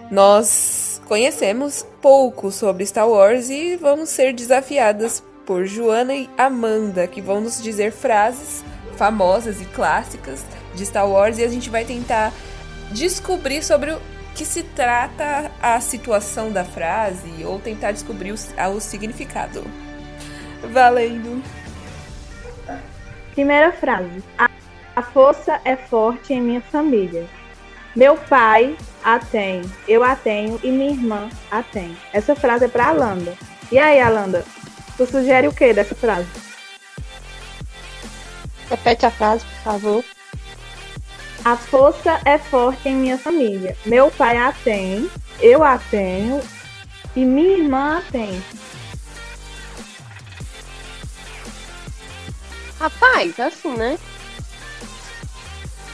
Nós 0.09 0.99
conhecemos 1.05 1.85
pouco 2.01 2.51
sobre 2.51 2.83
Star 2.83 3.07
Wars 3.07 3.47
e 3.51 3.75
vamos 3.75 4.09
ser 4.09 4.33
desafiadas 4.33 5.21
por 5.45 5.67
Joana 5.67 6.15
e 6.15 6.27
Amanda, 6.35 7.05
que 7.05 7.21
vão 7.21 7.41
nos 7.41 7.61
dizer 7.61 7.91
frases 7.91 8.63
famosas 8.97 9.61
e 9.61 9.65
clássicas 9.65 10.43
de 10.73 10.83
Star 10.83 11.07
Wars 11.07 11.37
e 11.37 11.43
a 11.43 11.47
gente 11.47 11.69
vai 11.69 11.85
tentar 11.85 12.33
descobrir 12.91 13.63
sobre 13.63 13.91
o 13.91 14.01
que 14.33 14.43
se 14.43 14.63
trata 14.63 15.51
a 15.61 15.79
situação 15.79 16.51
da 16.51 16.65
frase 16.65 17.45
ou 17.45 17.59
tentar 17.59 17.91
descobrir 17.91 18.31
o, 18.31 18.75
o 18.75 18.81
significado. 18.81 19.63
Valendo. 20.71 21.41
Primeira 23.31 23.71
frase. 23.71 24.23
A, 24.37 24.49
a 24.95 25.01
força 25.01 25.59
é 25.63 25.75
forte 25.75 26.33
em 26.33 26.41
minha 26.41 26.61
família. 26.61 27.27
Meu 27.95 28.15
pai 28.15 28.75
a 29.03 29.19
tem, 29.19 29.61
eu 29.87 30.03
a 30.03 30.15
tenho 30.15 30.59
e 30.63 30.69
minha 30.69 30.91
irmã 30.91 31.29
a 31.49 31.63
tem. 31.63 31.97
Essa 32.13 32.35
frase 32.35 32.65
é 32.65 32.67
para 32.67 32.89
Alanda. 32.89 33.35
E 33.71 33.79
aí, 33.79 33.99
Alanda, 33.99 34.45
tu 34.95 35.05
sugere 35.05 35.47
o 35.47 35.53
que 35.53 35.73
dessa 35.73 35.95
frase? 35.95 36.27
Repete 38.69 39.05
a 39.05 39.11
frase, 39.11 39.45
por 39.45 39.63
favor. 39.63 40.03
A 41.45 41.55
força 41.55 42.19
é 42.25 42.37
forte 42.37 42.89
em 42.89 42.95
minha 42.95 43.17
família. 43.17 43.75
Meu 43.85 44.11
pai 44.11 44.37
a 44.37 44.51
tem, 44.51 45.09
eu 45.39 45.63
a 45.63 45.77
tenho 45.77 46.41
e 47.15 47.23
minha 47.23 47.57
irmã 47.57 47.99
a 47.99 48.11
tem. 48.11 48.43
Rapaz, 52.79 53.39
assim, 53.39 53.75
né? 53.75 53.97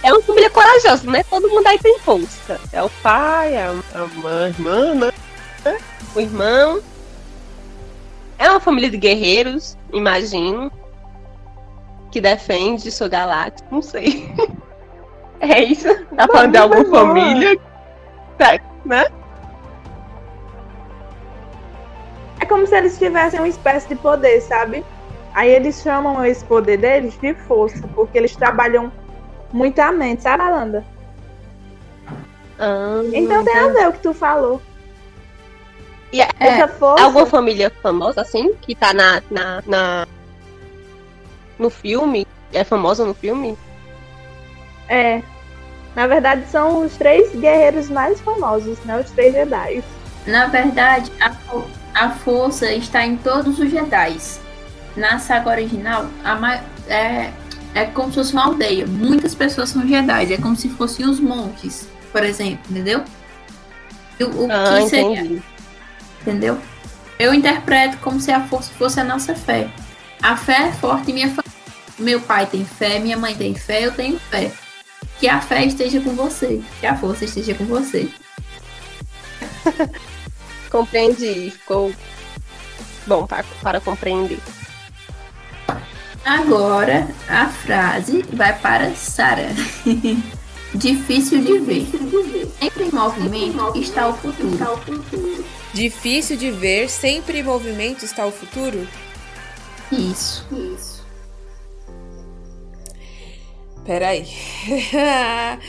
É 0.03 0.11
uma 0.11 0.21
família 0.21 0.49
corajosa, 0.49 1.09
né? 1.09 1.23
Todo 1.23 1.49
mundo 1.49 1.65
aí 1.65 1.79
tem 1.79 1.97
força. 1.99 2.59
É 2.73 2.83
o 2.83 2.89
pai, 3.01 3.53
é 3.53 3.63
a, 3.63 3.71
a 3.71 4.47
irmã, 4.49 4.93
né? 4.95 5.13
O 6.13 6.19
irmão. 6.19 6.81
É 8.37 8.49
uma 8.49 8.59
família 8.59 8.89
de 8.89 8.97
guerreiros, 8.97 9.77
imagino. 9.93 10.69
Que 12.11 12.19
defende 12.19 12.91
sua 12.91 13.07
galáxia, 13.07 13.65
não 13.71 13.81
sei. 13.81 14.33
É 15.45 15.61
isso? 15.61 15.89
Tá 16.15 16.25
falando 16.25 16.53
de 16.53 16.57
alguma 16.57 16.85
família? 16.85 17.59
Tá, 18.37 18.57
né? 18.85 19.05
É 22.39 22.45
como 22.45 22.65
se 22.65 22.73
eles 22.77 22.97
tivessem 22.97 23.41
uma 23.41 23.49
espécie 23.49 23.89
de 23.89 23.95
poder, 23.95 24.39
sabe? 24.39 24.85
Aí 25.33 25.49
eles 25.49 25.81
chamam 25.81 26.23
esse 26.25 26.43
poder 26.45 26.77
deles 26.77 27.17
de 27.19 27.33
força, 27.33 27.87
porque 27.95 28.17
eles 28.17 28.35
trabalham 28.35 28.91
muita 29.51 29.91
mente, 29.91 30.21
sabe, 30.23 30.43
Alanda? 30.43 30.83
Ah, 32.59 33.01
Então 33.13 33.43
tem 33.43 33.57
a 33.57 33.67
ver 33.69 33.87
o 33.87 33.93
que 33.93 33.99
tu 33.99 34.13
falou. 34.13 34.61
E 36.11 36.21
é, 36.21 36.27
Essa 36.39 36.67
força. 36.67 37.03
alguma 37.03 37.25
família 37.25 37.71
famosa, 37.81 38.21
assim, 38.21 38.53
que 38.61 38.75
tá 38.75 38.93
na, 38.93 39.21
na, 39.31 39.63
na- 39.65 40.07
no 41.57 41.69
filme? 41.71 42.27
É 42.51 42.63
famosa 42.63 43.03
no 43.03 43.15
filme? 43.15 43.57
É. 44.87 45.23
Na 45.95 46.05
verdade, 46.05 46.45
são 46.47 46.85
os 46.85 46.95
três 46.97 47.33
guerreiros 47.35 47.89
mais 47.89 48.19
famosos, 48.21 48.77
né? 48.85 48.99
Os 48.99 49.09
três 49.11 49.33
Jedi. 49.33 49.83
Na 50.27 50.45
verdade, 50.45 51.11
a, 51.19 51.31
a 52.05 52.09
força 52.11 52.71
está 52.71 53.03
em 53.03 53.17
todos 53.17 53.57
os 53.59 53.69
Jedi. 53.71 54.17
Na 54.95 55.17
saga 55.19 55.50
original, 55.50 56.05
é, 56.88 57.31
é 57.73 57.86
como 57.86 58.10
se 58.10 58.15
fosse 58.15 58.34
uma 58.34 58.45
aldeia. 58.45 58.86
Muitas 58.86 59.34
pessoas 59.34 59.69
são 59.69 59.88
Jedi. 59.88 60.34
É 60.34 60.38
como 60.38 60.56
se 60.56 60.69
fossem 60.69 61.06
os 61.08 61.19
monges, 61.19 61.88
por 62.12 62.23
exemplo, 62.23 62.60
entendeu? 62.69 63.03
O, 64.21 64.45
o 64.45 64.51
Ah, 64.51 64.79
que 64.82 64.89
seria, 64.89 65.19
entendi. 65.21 65.43
entendeu? 66.21 66.58
Eu 67.19 67.34
interpreto 67.34 67.97
como 67.97 68.19
se 68.19 68.32
a 68.32 68.41
força 68.47 68.71
fosse 68.77 68.99
a 68.99 69.03
nossa 69.03 69.34
fé. 69.36 69.69
A 70.21 70.38
fé 70.38 70.67
é 70.69 70.71
forte 70.71 71.12
em 71.12 71.15
minha 71.15 71.27
família. 71.27 71.43
Meu 71.99 72.21
pai 72.21 72.45
tem 72.45 72.63
fé, 72.65 72.99
minha 72.99 73.17
mãe 73.17 73.36
tem 73.36 73.53
fé, 73.56 73.86
eu 73.86 73.91
tenho 73.91 74.19
fé. 74.19 74.51
Que 75.19 75.27
a 75.27 75.41
fé 75.41 75.65
esteja 75.65 75.99
com 76.01 76.12
você, 76.15 76.62
que 76.79 76.86
a 76.86 76.95
força 76.95 77.25
esteja 77.25 77.53
com 77.56 77.65
você. 77.65 78.10
Compreendi. 80.69 81.51
Ficou 81.51 81.93
bom 83.06 83.25
para, 83.27 83.43
para 83.62 83.79
compreender. 83.79 84.39
Agora 86.25 87.07
a 87.27 87.47
frase 87.49 88.23
vai 88.33 88.57
para 88.59 88.93
Sara. 88.95 89.49
Difícil 90.75 91.41
de 91.43 91.59
ver. 91.59 91.86
Sempre 92.59 92.86
em 92.86 92.91
movimento 92.91 93.77
está 93.77 94.07
o 94.07 94.13
futuro. 94.13 94.57
Difícil 95.73 96.38
de 96.38 96.49
ver, 96.51 96.89
sempre 96.89 97.39
em 97.39 97.43
movimento 97.43 98.03
está 98.05 98.25
o 98.25 98.31
futuro? 98.31 98.88
Isso. 99.91 100.47
Peraí. 103.86 104.25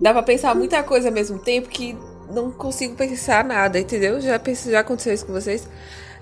Dá 0.00 0.12
pra 0.12 0.22
pensar 0.22 0.54
muita 0.54 0.82
coisa 0.82 1.08
ao 1.08 1.14
mesmo 1.14 1.38
tempo 1.38 1.68
que 1.68 1.96
não 2.30 2.52
consigo 2.52 2.94
pensar 2.94 3.42
nada, 3.44 3.78
entendeu? 3.80 4.20
Já, 4.20 4.38
pense- 4.38 4.70
já 4.70 4.80
aconteceu 4.80 5.12
isso 5.14 5.26
com 5.26 5.32
vocês? 5.32 5.66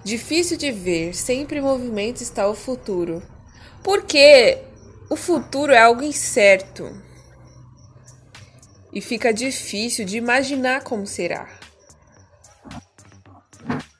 Difícil 0.09 0.57
de 0.57 0.73
ver, 0.73 1.15
sempre 1.15 1.59
em 1.59 1.61
movimento 1.61 2.23
está 2.23 2.49
o 2.49 2.55
futuro. 2.55 3.23
Porque 3.85 4.57
o 5.11 5.17
futuro 5.17 5.71
é 5.71 5.79
algo 5.79 6.03
incerto. 6.03 6.91
E 8.91 9.03
fica 9.03 9.35
difícil 9.35 10.07
de 10.07 10.17
imaginar 10.17 10.83
como 10.83 11.07
será. 11.07 11.47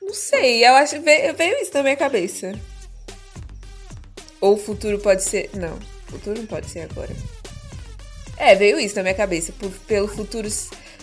Não 0.01 0.11
sei, 0.11 0.65
eu 0.65 0.73
acho 0.77 0.99
veio, 0.99 1.61
isso 1.61 1.75
na 1.75 1.83
minha 1.83 1.95
cabeça. 1.95 2.59
Ou 4.41 4.55
o 4.55 4.57
futuro 4.57 4.97
pode 4.97 5.23
ser. 5.23 5.51
Não, 5.53 5.75
o 5.75 6.11
futuro 6.13 6.39
não 6.39 6.47
pode 6.47 6.71
ser 6.71 6.89
agora. 6.89 7.15
É, 8.35 8.55
veio 8.55 8.79
isso 8.79 8.95
na 8.95 9.03
minha 9.03 9.13
cabeça. 9.13 9.51
Por, 9.51 9.69
pelo 9.85 10.07
futuro. 10.07 10.47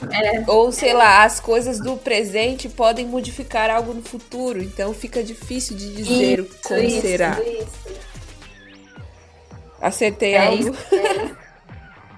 S- 0.02 0.44
Ou 0.50 0.70
sei 0.72 0.92
lá, 0.92 1.24
as 1.24 1.40
coisas 1.40 1.80
do 1.80 1.96
presente 1.96 2.68
podem 2.68 3.06
modificar 3.06 3.70
algo 3.70 3.94
no 3.94 4.02
futuro. 4.02 4.62
Então 4.62 4.92
fica 4.94 5.22
difícil 5.22 5.76
de 5.76 5.92
dizer 5.94 6.40
o 6.40 6.44
Isso, 6.44 6.58
como 6.62 6.80
isso, 6.80 7.00
será. 7.00 7.38
Acertei 9.80 10.34
É 10.34 10.46
algo. 10.46 10.74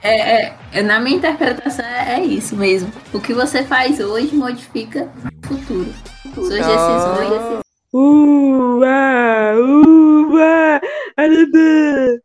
É, 0.00 0.44
é- 0.46 0.54
é- 0.74 0.82
na 0.82 1.00
minha 1.00 1.16
interpretação 1.16 1.84
é, 1.84 2.20
é 2.20 2.24
isso 2.24 2.54
mesmo. 2.56 2.90
O 3.12 3.20
que 3.20 3.34
você 3.34 3.64
faz 3.64 3.98
hoje 3.98 4.34
modifica 4.34 5.10
o 5.42 5.46
futuro. 5.48 5.92
Suas 6.34 6.48
decisões. 6.50 7.62
Uva, 7.92 9.54
uva, 9.56 10.80
Alanda. 11.16 12.22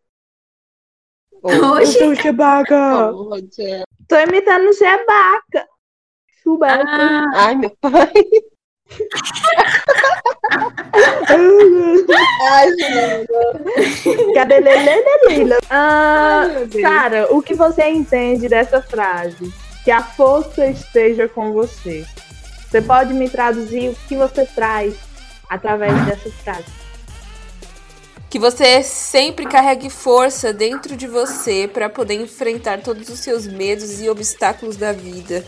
Eu 1.46 1.66
Hoje, 1.72 1.98
Tô 4.14 4.20
imitando 4.20 4.70
o 4.70 4.74
Chewbacca. 4.74 5.68
Chewbacca. 6.44 6.84
ah, 6.88 7.26
Ai, 7.34 7.56
meu 7.56 7.72
pai. 7.82 8.14
Ai. 12.52 12.68
Cadê? 14.36 14.62
Ah, 15.68 16.46
cara, 16.80 17.28
o 17.34 17.42
que 17.42 17.56
você 17.56 17.88
entende 17.90 18.48
dessa 18.48 18.84
frase? 18.84 19.52
Que 19.84 19.90
a 19.90 20.04
força 20.04 20.68
esteja 20.68 21.28
com 21.28 21.52
você. 21.52 22.06
Você 22.70 22.84
pode 22.84 23.16
me 23.16 23.28
traduzir 23.28 23.90
o 23.90 23.96
que 24.08 24.16
você 24.16 24.46
traz 24.46 24.94
através 25.50 25.92
dessa 26.06 26.30
frase? 26.44 26.83
Que 28.34 28.40
você 28.40 28.82
sempre 28.82 29.46
carregue 29.46 29.92
força 29.92 30.52
dentro 30.52 30.98
de 30.98 31.06
você 31.06 31.70
para 31.72 31.88
poder 31.88 32.16
enfrentar 32.16 32.82
todos 32.82 33.08
os 33.10 33.20
seus 33.20 33.46
medos 33.46 34.02
e 34.02 34.10
obstáculos 34.10 34.76
da 34.76 34.92
vida. 34.92 35.46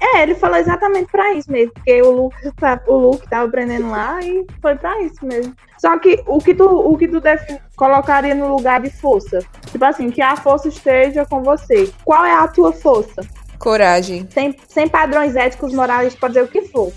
É, 0.00 0.24
ele 0.24 0.34
falou 0.34 0.56
exatamente 0.56 1.12
pra 1.12 1.32
isso 1.34 1.48
mesmo, 1.48 1.72
porque 1.74 2.02
o 2.02 2.10
Luke, 2.10 2.36
tá, 2.56 2.82
o 2.88 2.96
Luke 2.96 3.30
tava 3.30 3.46
aprendendo 3.46 3.88
lá 3.88 4.20
e 4.20 4.44
foi 4.60 4.74
pra 4.74 5.00
isso 5.02 5.24
mesmo. 5.24 5.54
Só 5.78 5.96
que 5.96 6.20
o 6.26 6.40
que 6.40 6.52
tu, 6.52 6.64
o 6.64 6.98
que 6.98 7.06
tu 7.06 7.20
defi- 7.20 7.60
colocaria 7.76 8.34
no 8.34 8.48
lugar 8.48 8.80
de 8.80 8.90
força? 8.90 9.38
Tipo 9.70 9.84
assim, 9.84 10.10
que 10.10 10.20
a 10.20 10.34
força 10.34 10.66
esteja 10.66 11.24
com 11.24 11.40
você. 11.40 11.88
Qual 12.04 12.24
é 12.24 12.34
a 12.34 12.48
tua 12.48 12.72
força? 12.72 13.22
Coragem. 13.60 14.26
Sem, 14.28 14.56
sem 14.68 14.88
padrões 14.88 15.36
éticos, 15.36 15.72
morais, 15.72 16.16
pode 16.16 16.34
dizer 16.34 16.44
o 16.46 16.48
que 16.48 16.62
for. 16.62 16.92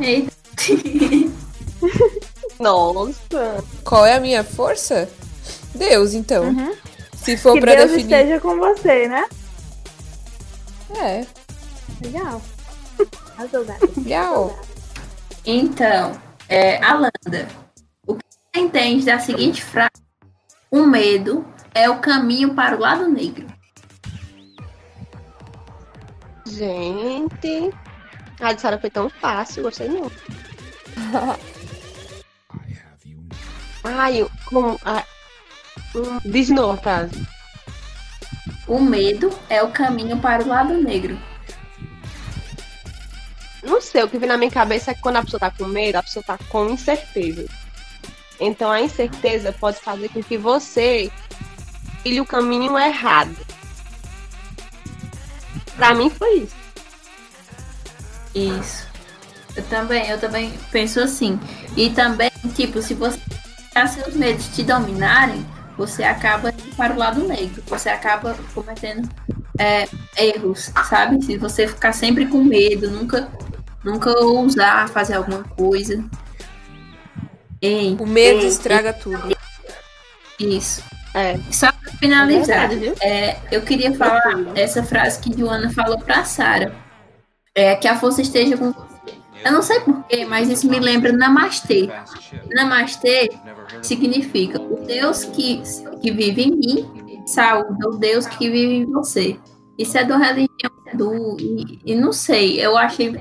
eita. 0.00 0.32
Nossa. 2.58 3.64
Qual 3.84 4.04
é 4.04 4.14
a 4.14 4.20
minha 4.20 4.42
força? 4.42 5.08
Deus, 5.74 6.14
então. 6.14 6.44
Uhum. 6.44 6.74
Se 7.16 7.36
for 7.36 7.54
que 7.54 7.60
pra 7.60 7.74
Deus 7.74 7.90
definir. 7.90 8.04
esteja 8.04 8.40
com 8.40 8.56
você, 8.58 9.08
né? 9.08 9.28
É, 10.96 11.26
Legal. 12.02 12.40
Legal. 13.96 14.58
Então, 15.44 16.20
é, 16.48 16.82
Alanda, 16.82 17.48
o 18.06 18.14
que 18.14 18.24
você 18.30 18.60
entende 18.60 19.04
da 19.04 19.18
seguinte 19.18 19.62
frase? 19.62 19.90
O 20.70 20.84
medo 20.84 21.44
é 21.74 21.88
o 21.88 21.98
caminho 21.98 22.54
para 22.54 22.76
o 22.76 22.80
lado 22.80 23.08
negro. 23.08 23.46
Gente. 26.46 27.72
A 28.40 28.52
de 28.52 28.60
Sara 28.60 28.78
foi 28.78 28.90
tão 28.90 29.08
fácil, 29.08 29.64
gostei 29.64 29.88
não. 29.88 30.10
Ai, 33.84 34.26
como. 34.46 34.78
Ah, 34.84 35.04
diz 36.24 36.48
novo 36.50 36.72
a 36.72 36.76
frase. 36.76 37.26
O 38.66 38.80
medo 38.80 39.30
é 39.48 39.62
o 39.62 39.70
caminho 39.70 40.18
para 40.18 40.42
o 40.42 40.48
lado 40.48 40.74
negro. 40.74 41.18
Não 43.62 43.80
sei, 43.80 44.02
o 44.02 44.08
que 44.08 44.18
vem 44.18 44.28
na 44.28 44.36
minha 44.36 44.50
cabeça 44.50 44.90
é 44.90 44.94
que 44.94 45.00
quando 45.00 45.16
a 45.16 45.22
pessoa 45.22 45.40
tá 45.40 45.50
com 45.50 45.64
medo, 45.66 45.96
a 45.96 46.02
pessoa 46.02 46.22
tá 46.22 46.38
com 46.48 46.70
incerteza. 46.70 47.46
Então 48.40 48.70
a 48.70 48.80
incerteza 48.80 49.52
pode 49.52 49.78
fazer 49.78 50.08
com 50.10 50.22
que 50.22 50.36
você 50.36 51.10
trilhe 52.02 52.20
o 52.20 52.26
caminho 52.26 52.78
errado. 52.78 53.36
Pra 55.76 55.94
mim 55.94 56.10
foi 56.10 56.38
isso. 56.38 56.56
Isso. 58.34 58.88
Eu 59.56 59.64
também, 59.64 60.08
eu 60.08 60.20
também 60.20 60.52
penso 60.70 61.00
assim. 61.00 61.38
E 61.76 61.90
também, 61.90 62.30
tipo, 62.54 62.80
se 62.80 62.94
você 62.94 63.18
deixar 63.78 63.86
seus 63.86 64.14
medos 64.14 64.48
te 64.48 64.62
dominarem, 64.62 65.46
você 65.76 66.02
acaba 66.02 66.50
indo 66.50 66.74
para 66.76 66.92
o 66.92 66.98
lado 66.98 67.26
negro. 67.26 67.62
Você 67.66 67.88
acaba 67.88 68.36
cometendo 68.54 69.08
é, 69.58 69.88
erros, 70.16 70.72
sabe? 70.88 71.24
Se 71.24 71.36
você 71.36 71.68
ficar 71.68 71.92
sempre 71.92 72.26
com 72.26 72.42
medo, 72.42 72.90
nunca, 72.90 73.28
nunca 73.84 74.10
ousar 74.20 74.88
fazer 74.88 75.14
alguma 75.14 75.44
coisa. 75.44 76.04
Ei, 77.60 77.96
O 77.98 78.06
medo 78.06 78.44
estraga 78.44 78.92
tudo. 78.92 79.36
isso. 80.38 80.82
É. 81.14 81.38
Só 81.50 81.72
para 81.72 81.92
finalizar, 81.92 82.68
verdade, 82.68 82.76
viu? 82.76 82.94
é, 83.00 83.38
eu 83.50 83.62
queria 83.62 83.94
falar 83.94 84.22
essa 84.54 84.82
frase 84.82 85.18
que 85.20 85.36
Joana 85.36 85.70
falou 85.70 85.98
para 85.98 86.24
Sara. 86.24 86.72
É 87.54 87.74
que 87.74 87.88
a 87.88 87.98
força 87.98 88.22
esteja 88.22 88.56
com. 88.56 88.72
Eu 89.44 89.52
não 89.52 89.62
sei 89.62 89.80
porquê, 89.80 90.24
mas 90.24 90.48
isso 90.48 90.68
me 90.68 90.78
lembra 90.80 91.12
Namastê. 91.12 91.88
Namastê 92.54 93.30
significa 93.82 94.60
o 94.60 94.84
Deus 94.84 95.24
que, 95.24 95.62
que 96.02 96.10
vive 96.10 96.42
em 96.42 96.50
mim, 96.56 97.22
saúde, 97.26 97.86
o 97.86 97.90
Deus 97.92 98.26
que 98.26 98.50
vive 98.50 98.74
em 98.74 98.86
você. 98.86 99.38
Isso 99.78 99.96
é 99.96 100.04
da 100.04 100.16
religião 100.16 100.72
do. 100.94 101.36
E, 101.38 101.80
e 101.86 101.94
não 101.94 102.12
sei, 102.12 102.60
eu 102.64 102.76
achei 102.76 103.12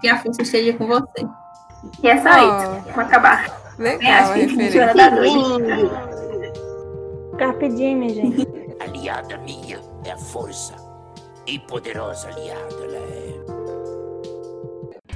que 0.00 0.08
a 0.08 0.18
força 0.18 0.42
esteja 0.42 0.72
com 0.74 0.86
você. 0.86 1.26
E 2.02 2.08
é 2.08 2.20
só 2.20 2.28
Oh. 2.30 2.78
isso. 2.78 2.92
Vou 2.94 3.04
acabar. 3.04 3.74
Legal 3.78 4.34
referência. 4.34 4.94
doida. 4.94 6.12
Carpe 7.38 7.68
diem, 7.70 8.08
gente. 8.10 8.46
Aliada 8.80 9.38
minha 9.38 9.80
é 10.04 10.12
a 10.12 10.16
força. 10.18 10.74
E 11.46 11.58
poderosa 11.58 12.28
aliada 12.28 12.74
ela 12.84 12.98
é. 12.98 13.61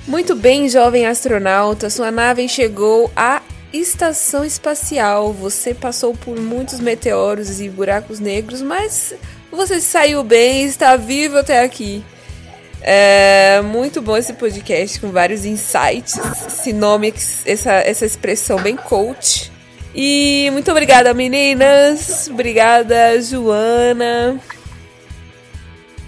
Muito 0.07 0.37
bem, 0.37 0.69
jovem 0.69 1.05
astronauta, 1.05 1.91
sua 1.91 2.13
nave 2.13 2.49
chegou 2.49 3.11
à 3.17 3.43
estação 3.73 4.45
espacial. 4.45 5.33
Você 5.33 5.75
passou 5.75 6.15
por 6.15 6.39
muitos 6.39 6.79
meteoros 6.79 7.61
e 7.61 7.69
buracos 7.69 8.21
negros, 8.21 8.63
mas 8.63 9.13
você 9.51 9.81
saiu 9.81 10.23
bem 10.23 10.63
e 10.63 10.67
está 10.67 10.95
vivo 10.95 11.39
até 11.39 11.65
aqui. 11.65 12.05
É 12.81 13.61
muito 13.63 14.01
bom 14.01 14.17
esse 14.17 14.35
podcast 14.35 15.01
com 15.01 15.11
vários 15.11 15.45
insights, 15.45 16.17
esse 16.47 16.73
nome, 16.73 17.13
essa, 17.45 17.73
essa 17.73 18.07
expressão 18.07 18.61
bem 18.61 18.77
coach. 18.77 19.51
E 19.93 20.49
muito 20.53 20.71
obrigada, 20.71 21.13
meninas. 21.13 22.29
Obrigada, 22.29 23.21
Joana. 23.21 24.39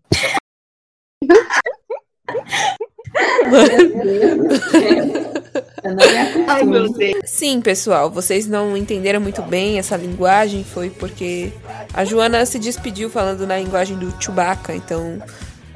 Ai, 6.47 6.63
meu 6.65 6.93
Deus. 6.93 7.21
Sim, 7.25 7.61
pessoal, 7.61 8.11
vocês 8.11 8.47
não 8.47 8.77
entenderam 8.77 9.21
muito 9.21 9.43
bem 9.43 9.79
essa 9.79 9.97
linguagem, 9.97 10.65
foi 10.65 10.91
porque 10.91 11.53
a 11.93 12.05
Joana 12.05 12.45
se 12.47 12.59
despediu 12.59 13.11
falando 13.11 13.47
na 13.47 13.59
linguagem 13.59 13.97
do 13.97 14.15
Chewbacca, 14.23 14.75
então 14.75 15.21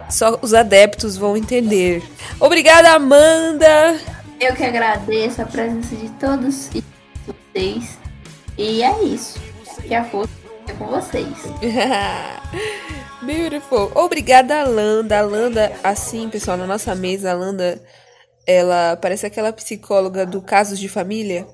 só 0.08 0.38
os 0.42 0.54
adeptos 0.54 1.16
vão 1.16 1.36
entender. 1.36 2.02
Obrigada, 2.38 2.92
Amanda! 2.92 3.98
Eu 4.40 4.54
que 4.54 4.64
agradeço 4.64 5.42
a 5.42 5.46
presença 5.46 5.94
de 5.96 6.08
todos 6.10 6.68
e 6.74 6.84
vocês. 7.26 7.98
E 8.58 8.82
é 8.82 9.02
isso. 9.02 9.40
Que 9.82 9.94
a 9.94 10.04
força 10.04 10.32
é 10.68 10.72
com 10.72 10.86
vocês. 10.86 11.26
Beautiful. 13.24 13.90
Obrigada, 13.94 14.60
Alanda. 14.60 15.18
Alanda, 15.18 15.72
assim, 15.82 16.28
pessoal, 16.28 16.56
na 16.56 16.66
nossa 16.66 16.94
mesa, 16.94 17.30
a 17.30 17.32
Alanda, 17.32 17.80
ela 18.46 18.96
parece 18.96 19.26
aquela 19.26 19.52
psicóloga 19.52 20.26
do 20.26 20.42
Casos 20.42 20.78
de 20.78 20.88
Família, 20.88 21.46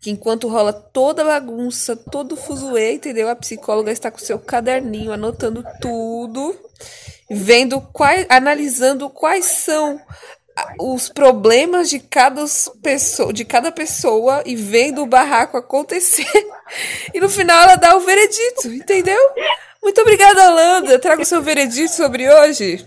que 0.00 0.10
enquanto 0.10 0.48
rola 0.48 0.72
toda 0.72 1.22
a 1.22 1.26
bagunça, 1.40 1.94
todo 1.96 2.32
o 2.32 2.36
fuzuê, 2.36 2.94
entendeu? 2.94 3.28
A 3.28 3.36
psicóloga 3.36 3.92
está 3.92 4.10
com 4.10 4.18
seu 4.18 4.38
caderninho, 4.38 5.12
anotando 5.12 5.64
tudo, 5.80 6.56
vendo 7.30 7.80
quais, 7.80 8.26
analisando 8.28 9.10
quais 9.10 9.44
são 9.44 10.00
a- 10.56 10.74
os 10.80 11.08
problemas 11.10 11.90
de 11.90 11.98
cada 11.98 12.44
pessoa, 12.82 13.32
de 13.32 13.44
cada 13.44 13.70
pessoa 13.70 14.42
e 14.46 14.56
vendo 14.56 15.02
o 15.02 15.06
barraco 15.06 15.56
acontecer. 15.56 16.26
E 17.12 17.18
no 17.18 17.28
final 17.28 17.64
ela 17.64 17.74
dá 17.74 17.96
o 17.96 18.00
veredito, 18.00 18.68
entendeu? 18.68 19.18
Muito 19.82 20.00
obrigada, 20.00 20.46
Alanda. 20.46 20.98
Traga 20.98 21.22
o 21.22 21.26
seu 21.26 21.40
veredito 21.42 21.92
sobre 21.92 22.28
hoje. 22.30 22.84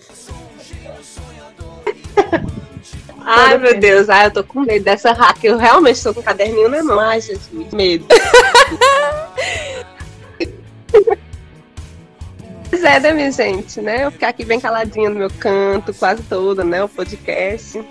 Ai, 3.26 3.58
meu 3.58 3.80
Deus. 3.80 4.10
Ai, 4.10 4.28
eu 4.28 4.32
tô 4.32 4.44
com 4.44 4.62
medo 4.62 4.84
dessa 4.84 5.12
hack. 5.12 5.44
Eu 5.44 5.58
realmente 5.58 6.04
tô 6.04 6.14
com 6.14 6.20
o 6.20 6.24
caderninho 6.24 6.70
na 6.70 6.84
mão. 6.84 7.00
Ai, 7.00 7.22
Jesus, 7.22 7.72
medo. 7.72 8.06
Pois 12.70 12.84
é, 12.84 13.00
né, 13.00 13.14
minha 13.14 13.32
gente, 13.32 13.80
né? 13.80 14.04
Eu 14.04 14.12
ficar 14.12 14.30
aqui 14.30 14.44
bem 14.44 14.60
caladinha 14.60 15.08
no 15.08 15.16
meu 15.16 15.30
canto, 15.30 15.94
quase 15.94 16.24
toda, 16.24 16.64
né? 16.64 16.84
O 16.84 16.90
podcast. 16.90 17.86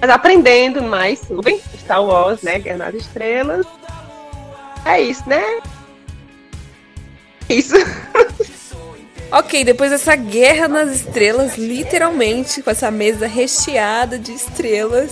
Mas 0.00 0.10
aprendendo 0.10 0.82
mais 0.82 1.20
sobre 1.20 1.60
Star 1.78 2.04
Wars, 2.04 2.42
né? 2.42 2.58
Guerra 2.58 2.78
nas 2.78 2.94
Estrelas. 2.96 3.64
É 4.84 5.00
isso, 5.00 5.26
né? 5.28 5.60
Isso. 7.48 7.76
Depois 9.64 9.90
dessa 9.90 10.14
guerra 10.14 10.68
nas 10.68 10.90
estrelas, 10.90 11.56
literalmente, 11.56 12.62
com 12.62 12.70
essa 12.70 12.90
mesa 12.90 13.26
recheada 13.26 14.18
de 14.18 14.32
estrelas, 14.32 15.10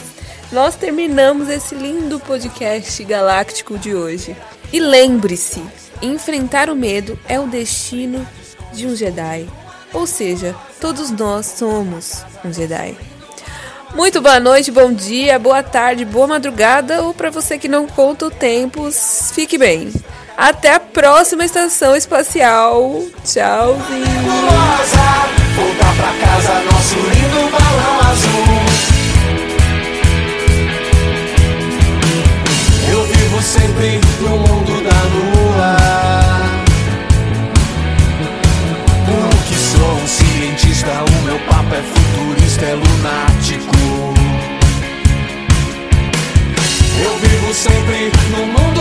nós 0.52 0.76
terminamos 0.76 1.48
esse 1.48 1.74
lindo 1.74 2.20
podcast 2.20 3.02
galáctico 3.04 3.78
de 3.78 3.94
hoje. 3.94 4.36
E 4.72 4.80
lembre-se, 4.80 5.62
enfrentar 6.02 6.68
o 6.68 6.76
medo 6.76 7.18
é 7.28 7.38
o 7.38 7.46
destino 7.46 8.26
de 8.72 8.86
um 8.86 8.94
Jedi. 8.94 9.48
Ou 9.92 10.06
seja, 10.06 10.54
todos 10.80 11.10
nós 11.10 11.46
somos 11.46 12.24
um 12.44 12.52
Jedi. 12.52 12.96
Muito 13.94 14.20
boa 14.20 14.40
noite, 14.40 14.72
bom 14.72 14.92
dia, 14.92 15.38
boa 15.38 15.62
tarde, 15.62 16.04
boa 16.04 16.26
madrugada, 16.26 17.02
ou 17.02 17.14
para 17.14 17.30
você 17.30 17.56
que 17.56 17.68
não 17.68 17.86
conta 17.86 18.26
o 18.26 18.30
tempo, 18.30 18.90
fique 19.32 19.56
bem. 19.56 19.92
Até 20.36 20.74
a 20.74 20.80
próxima 20.80 21.44
estação 21.44 21.94
espacial. 21.94 23.04
Tchauzinho. 23.24 24.04
Voltar 25.54 25.94
pra 25.94 26.12
casa, 26.26 26.60
nosso 26.64 26.96
lindo 26.96 27.50
balão 27.52 28.00
azul. 28.10 28.44
Eu 32.90 33.04
vivo 33.04 33.42
sempre 33.42 34.00
no 34.20 34.30
mundo 34.30 34.82
da 34.82 35.02
lua. 35.14 35.76
Porque 39.06 39.54
sou 39.54 39.92
um 39.92 40.06
cientista, 40.08 40.90
o 40.90 41.24
meu 41.24 41.38
papo 41.46 41.74
é 41.74 41.82
futurista, 41.82 42.64
é 42.64 42.74
lunático. 42.74 43.74
Eu 47.04 47.16
vivo 47.18 47.54
sempre 47.54 48.10
no 48.30 48.46
mundo 48.46 48.73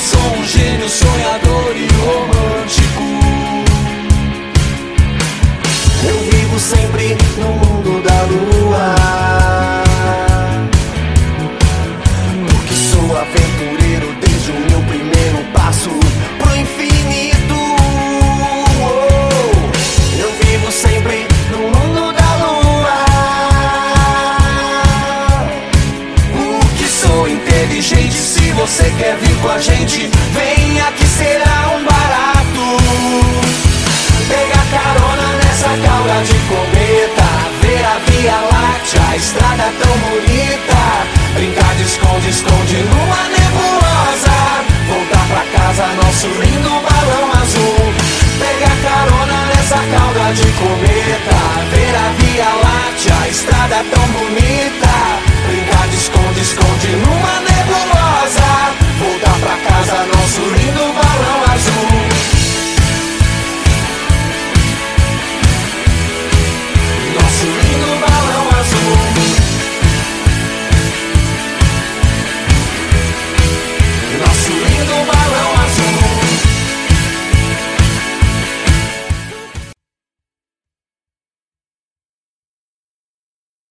Sou 0.00 0.20
um 0.20 0.44
gênio 0.44 0.88
sonhador. 0.88 1.47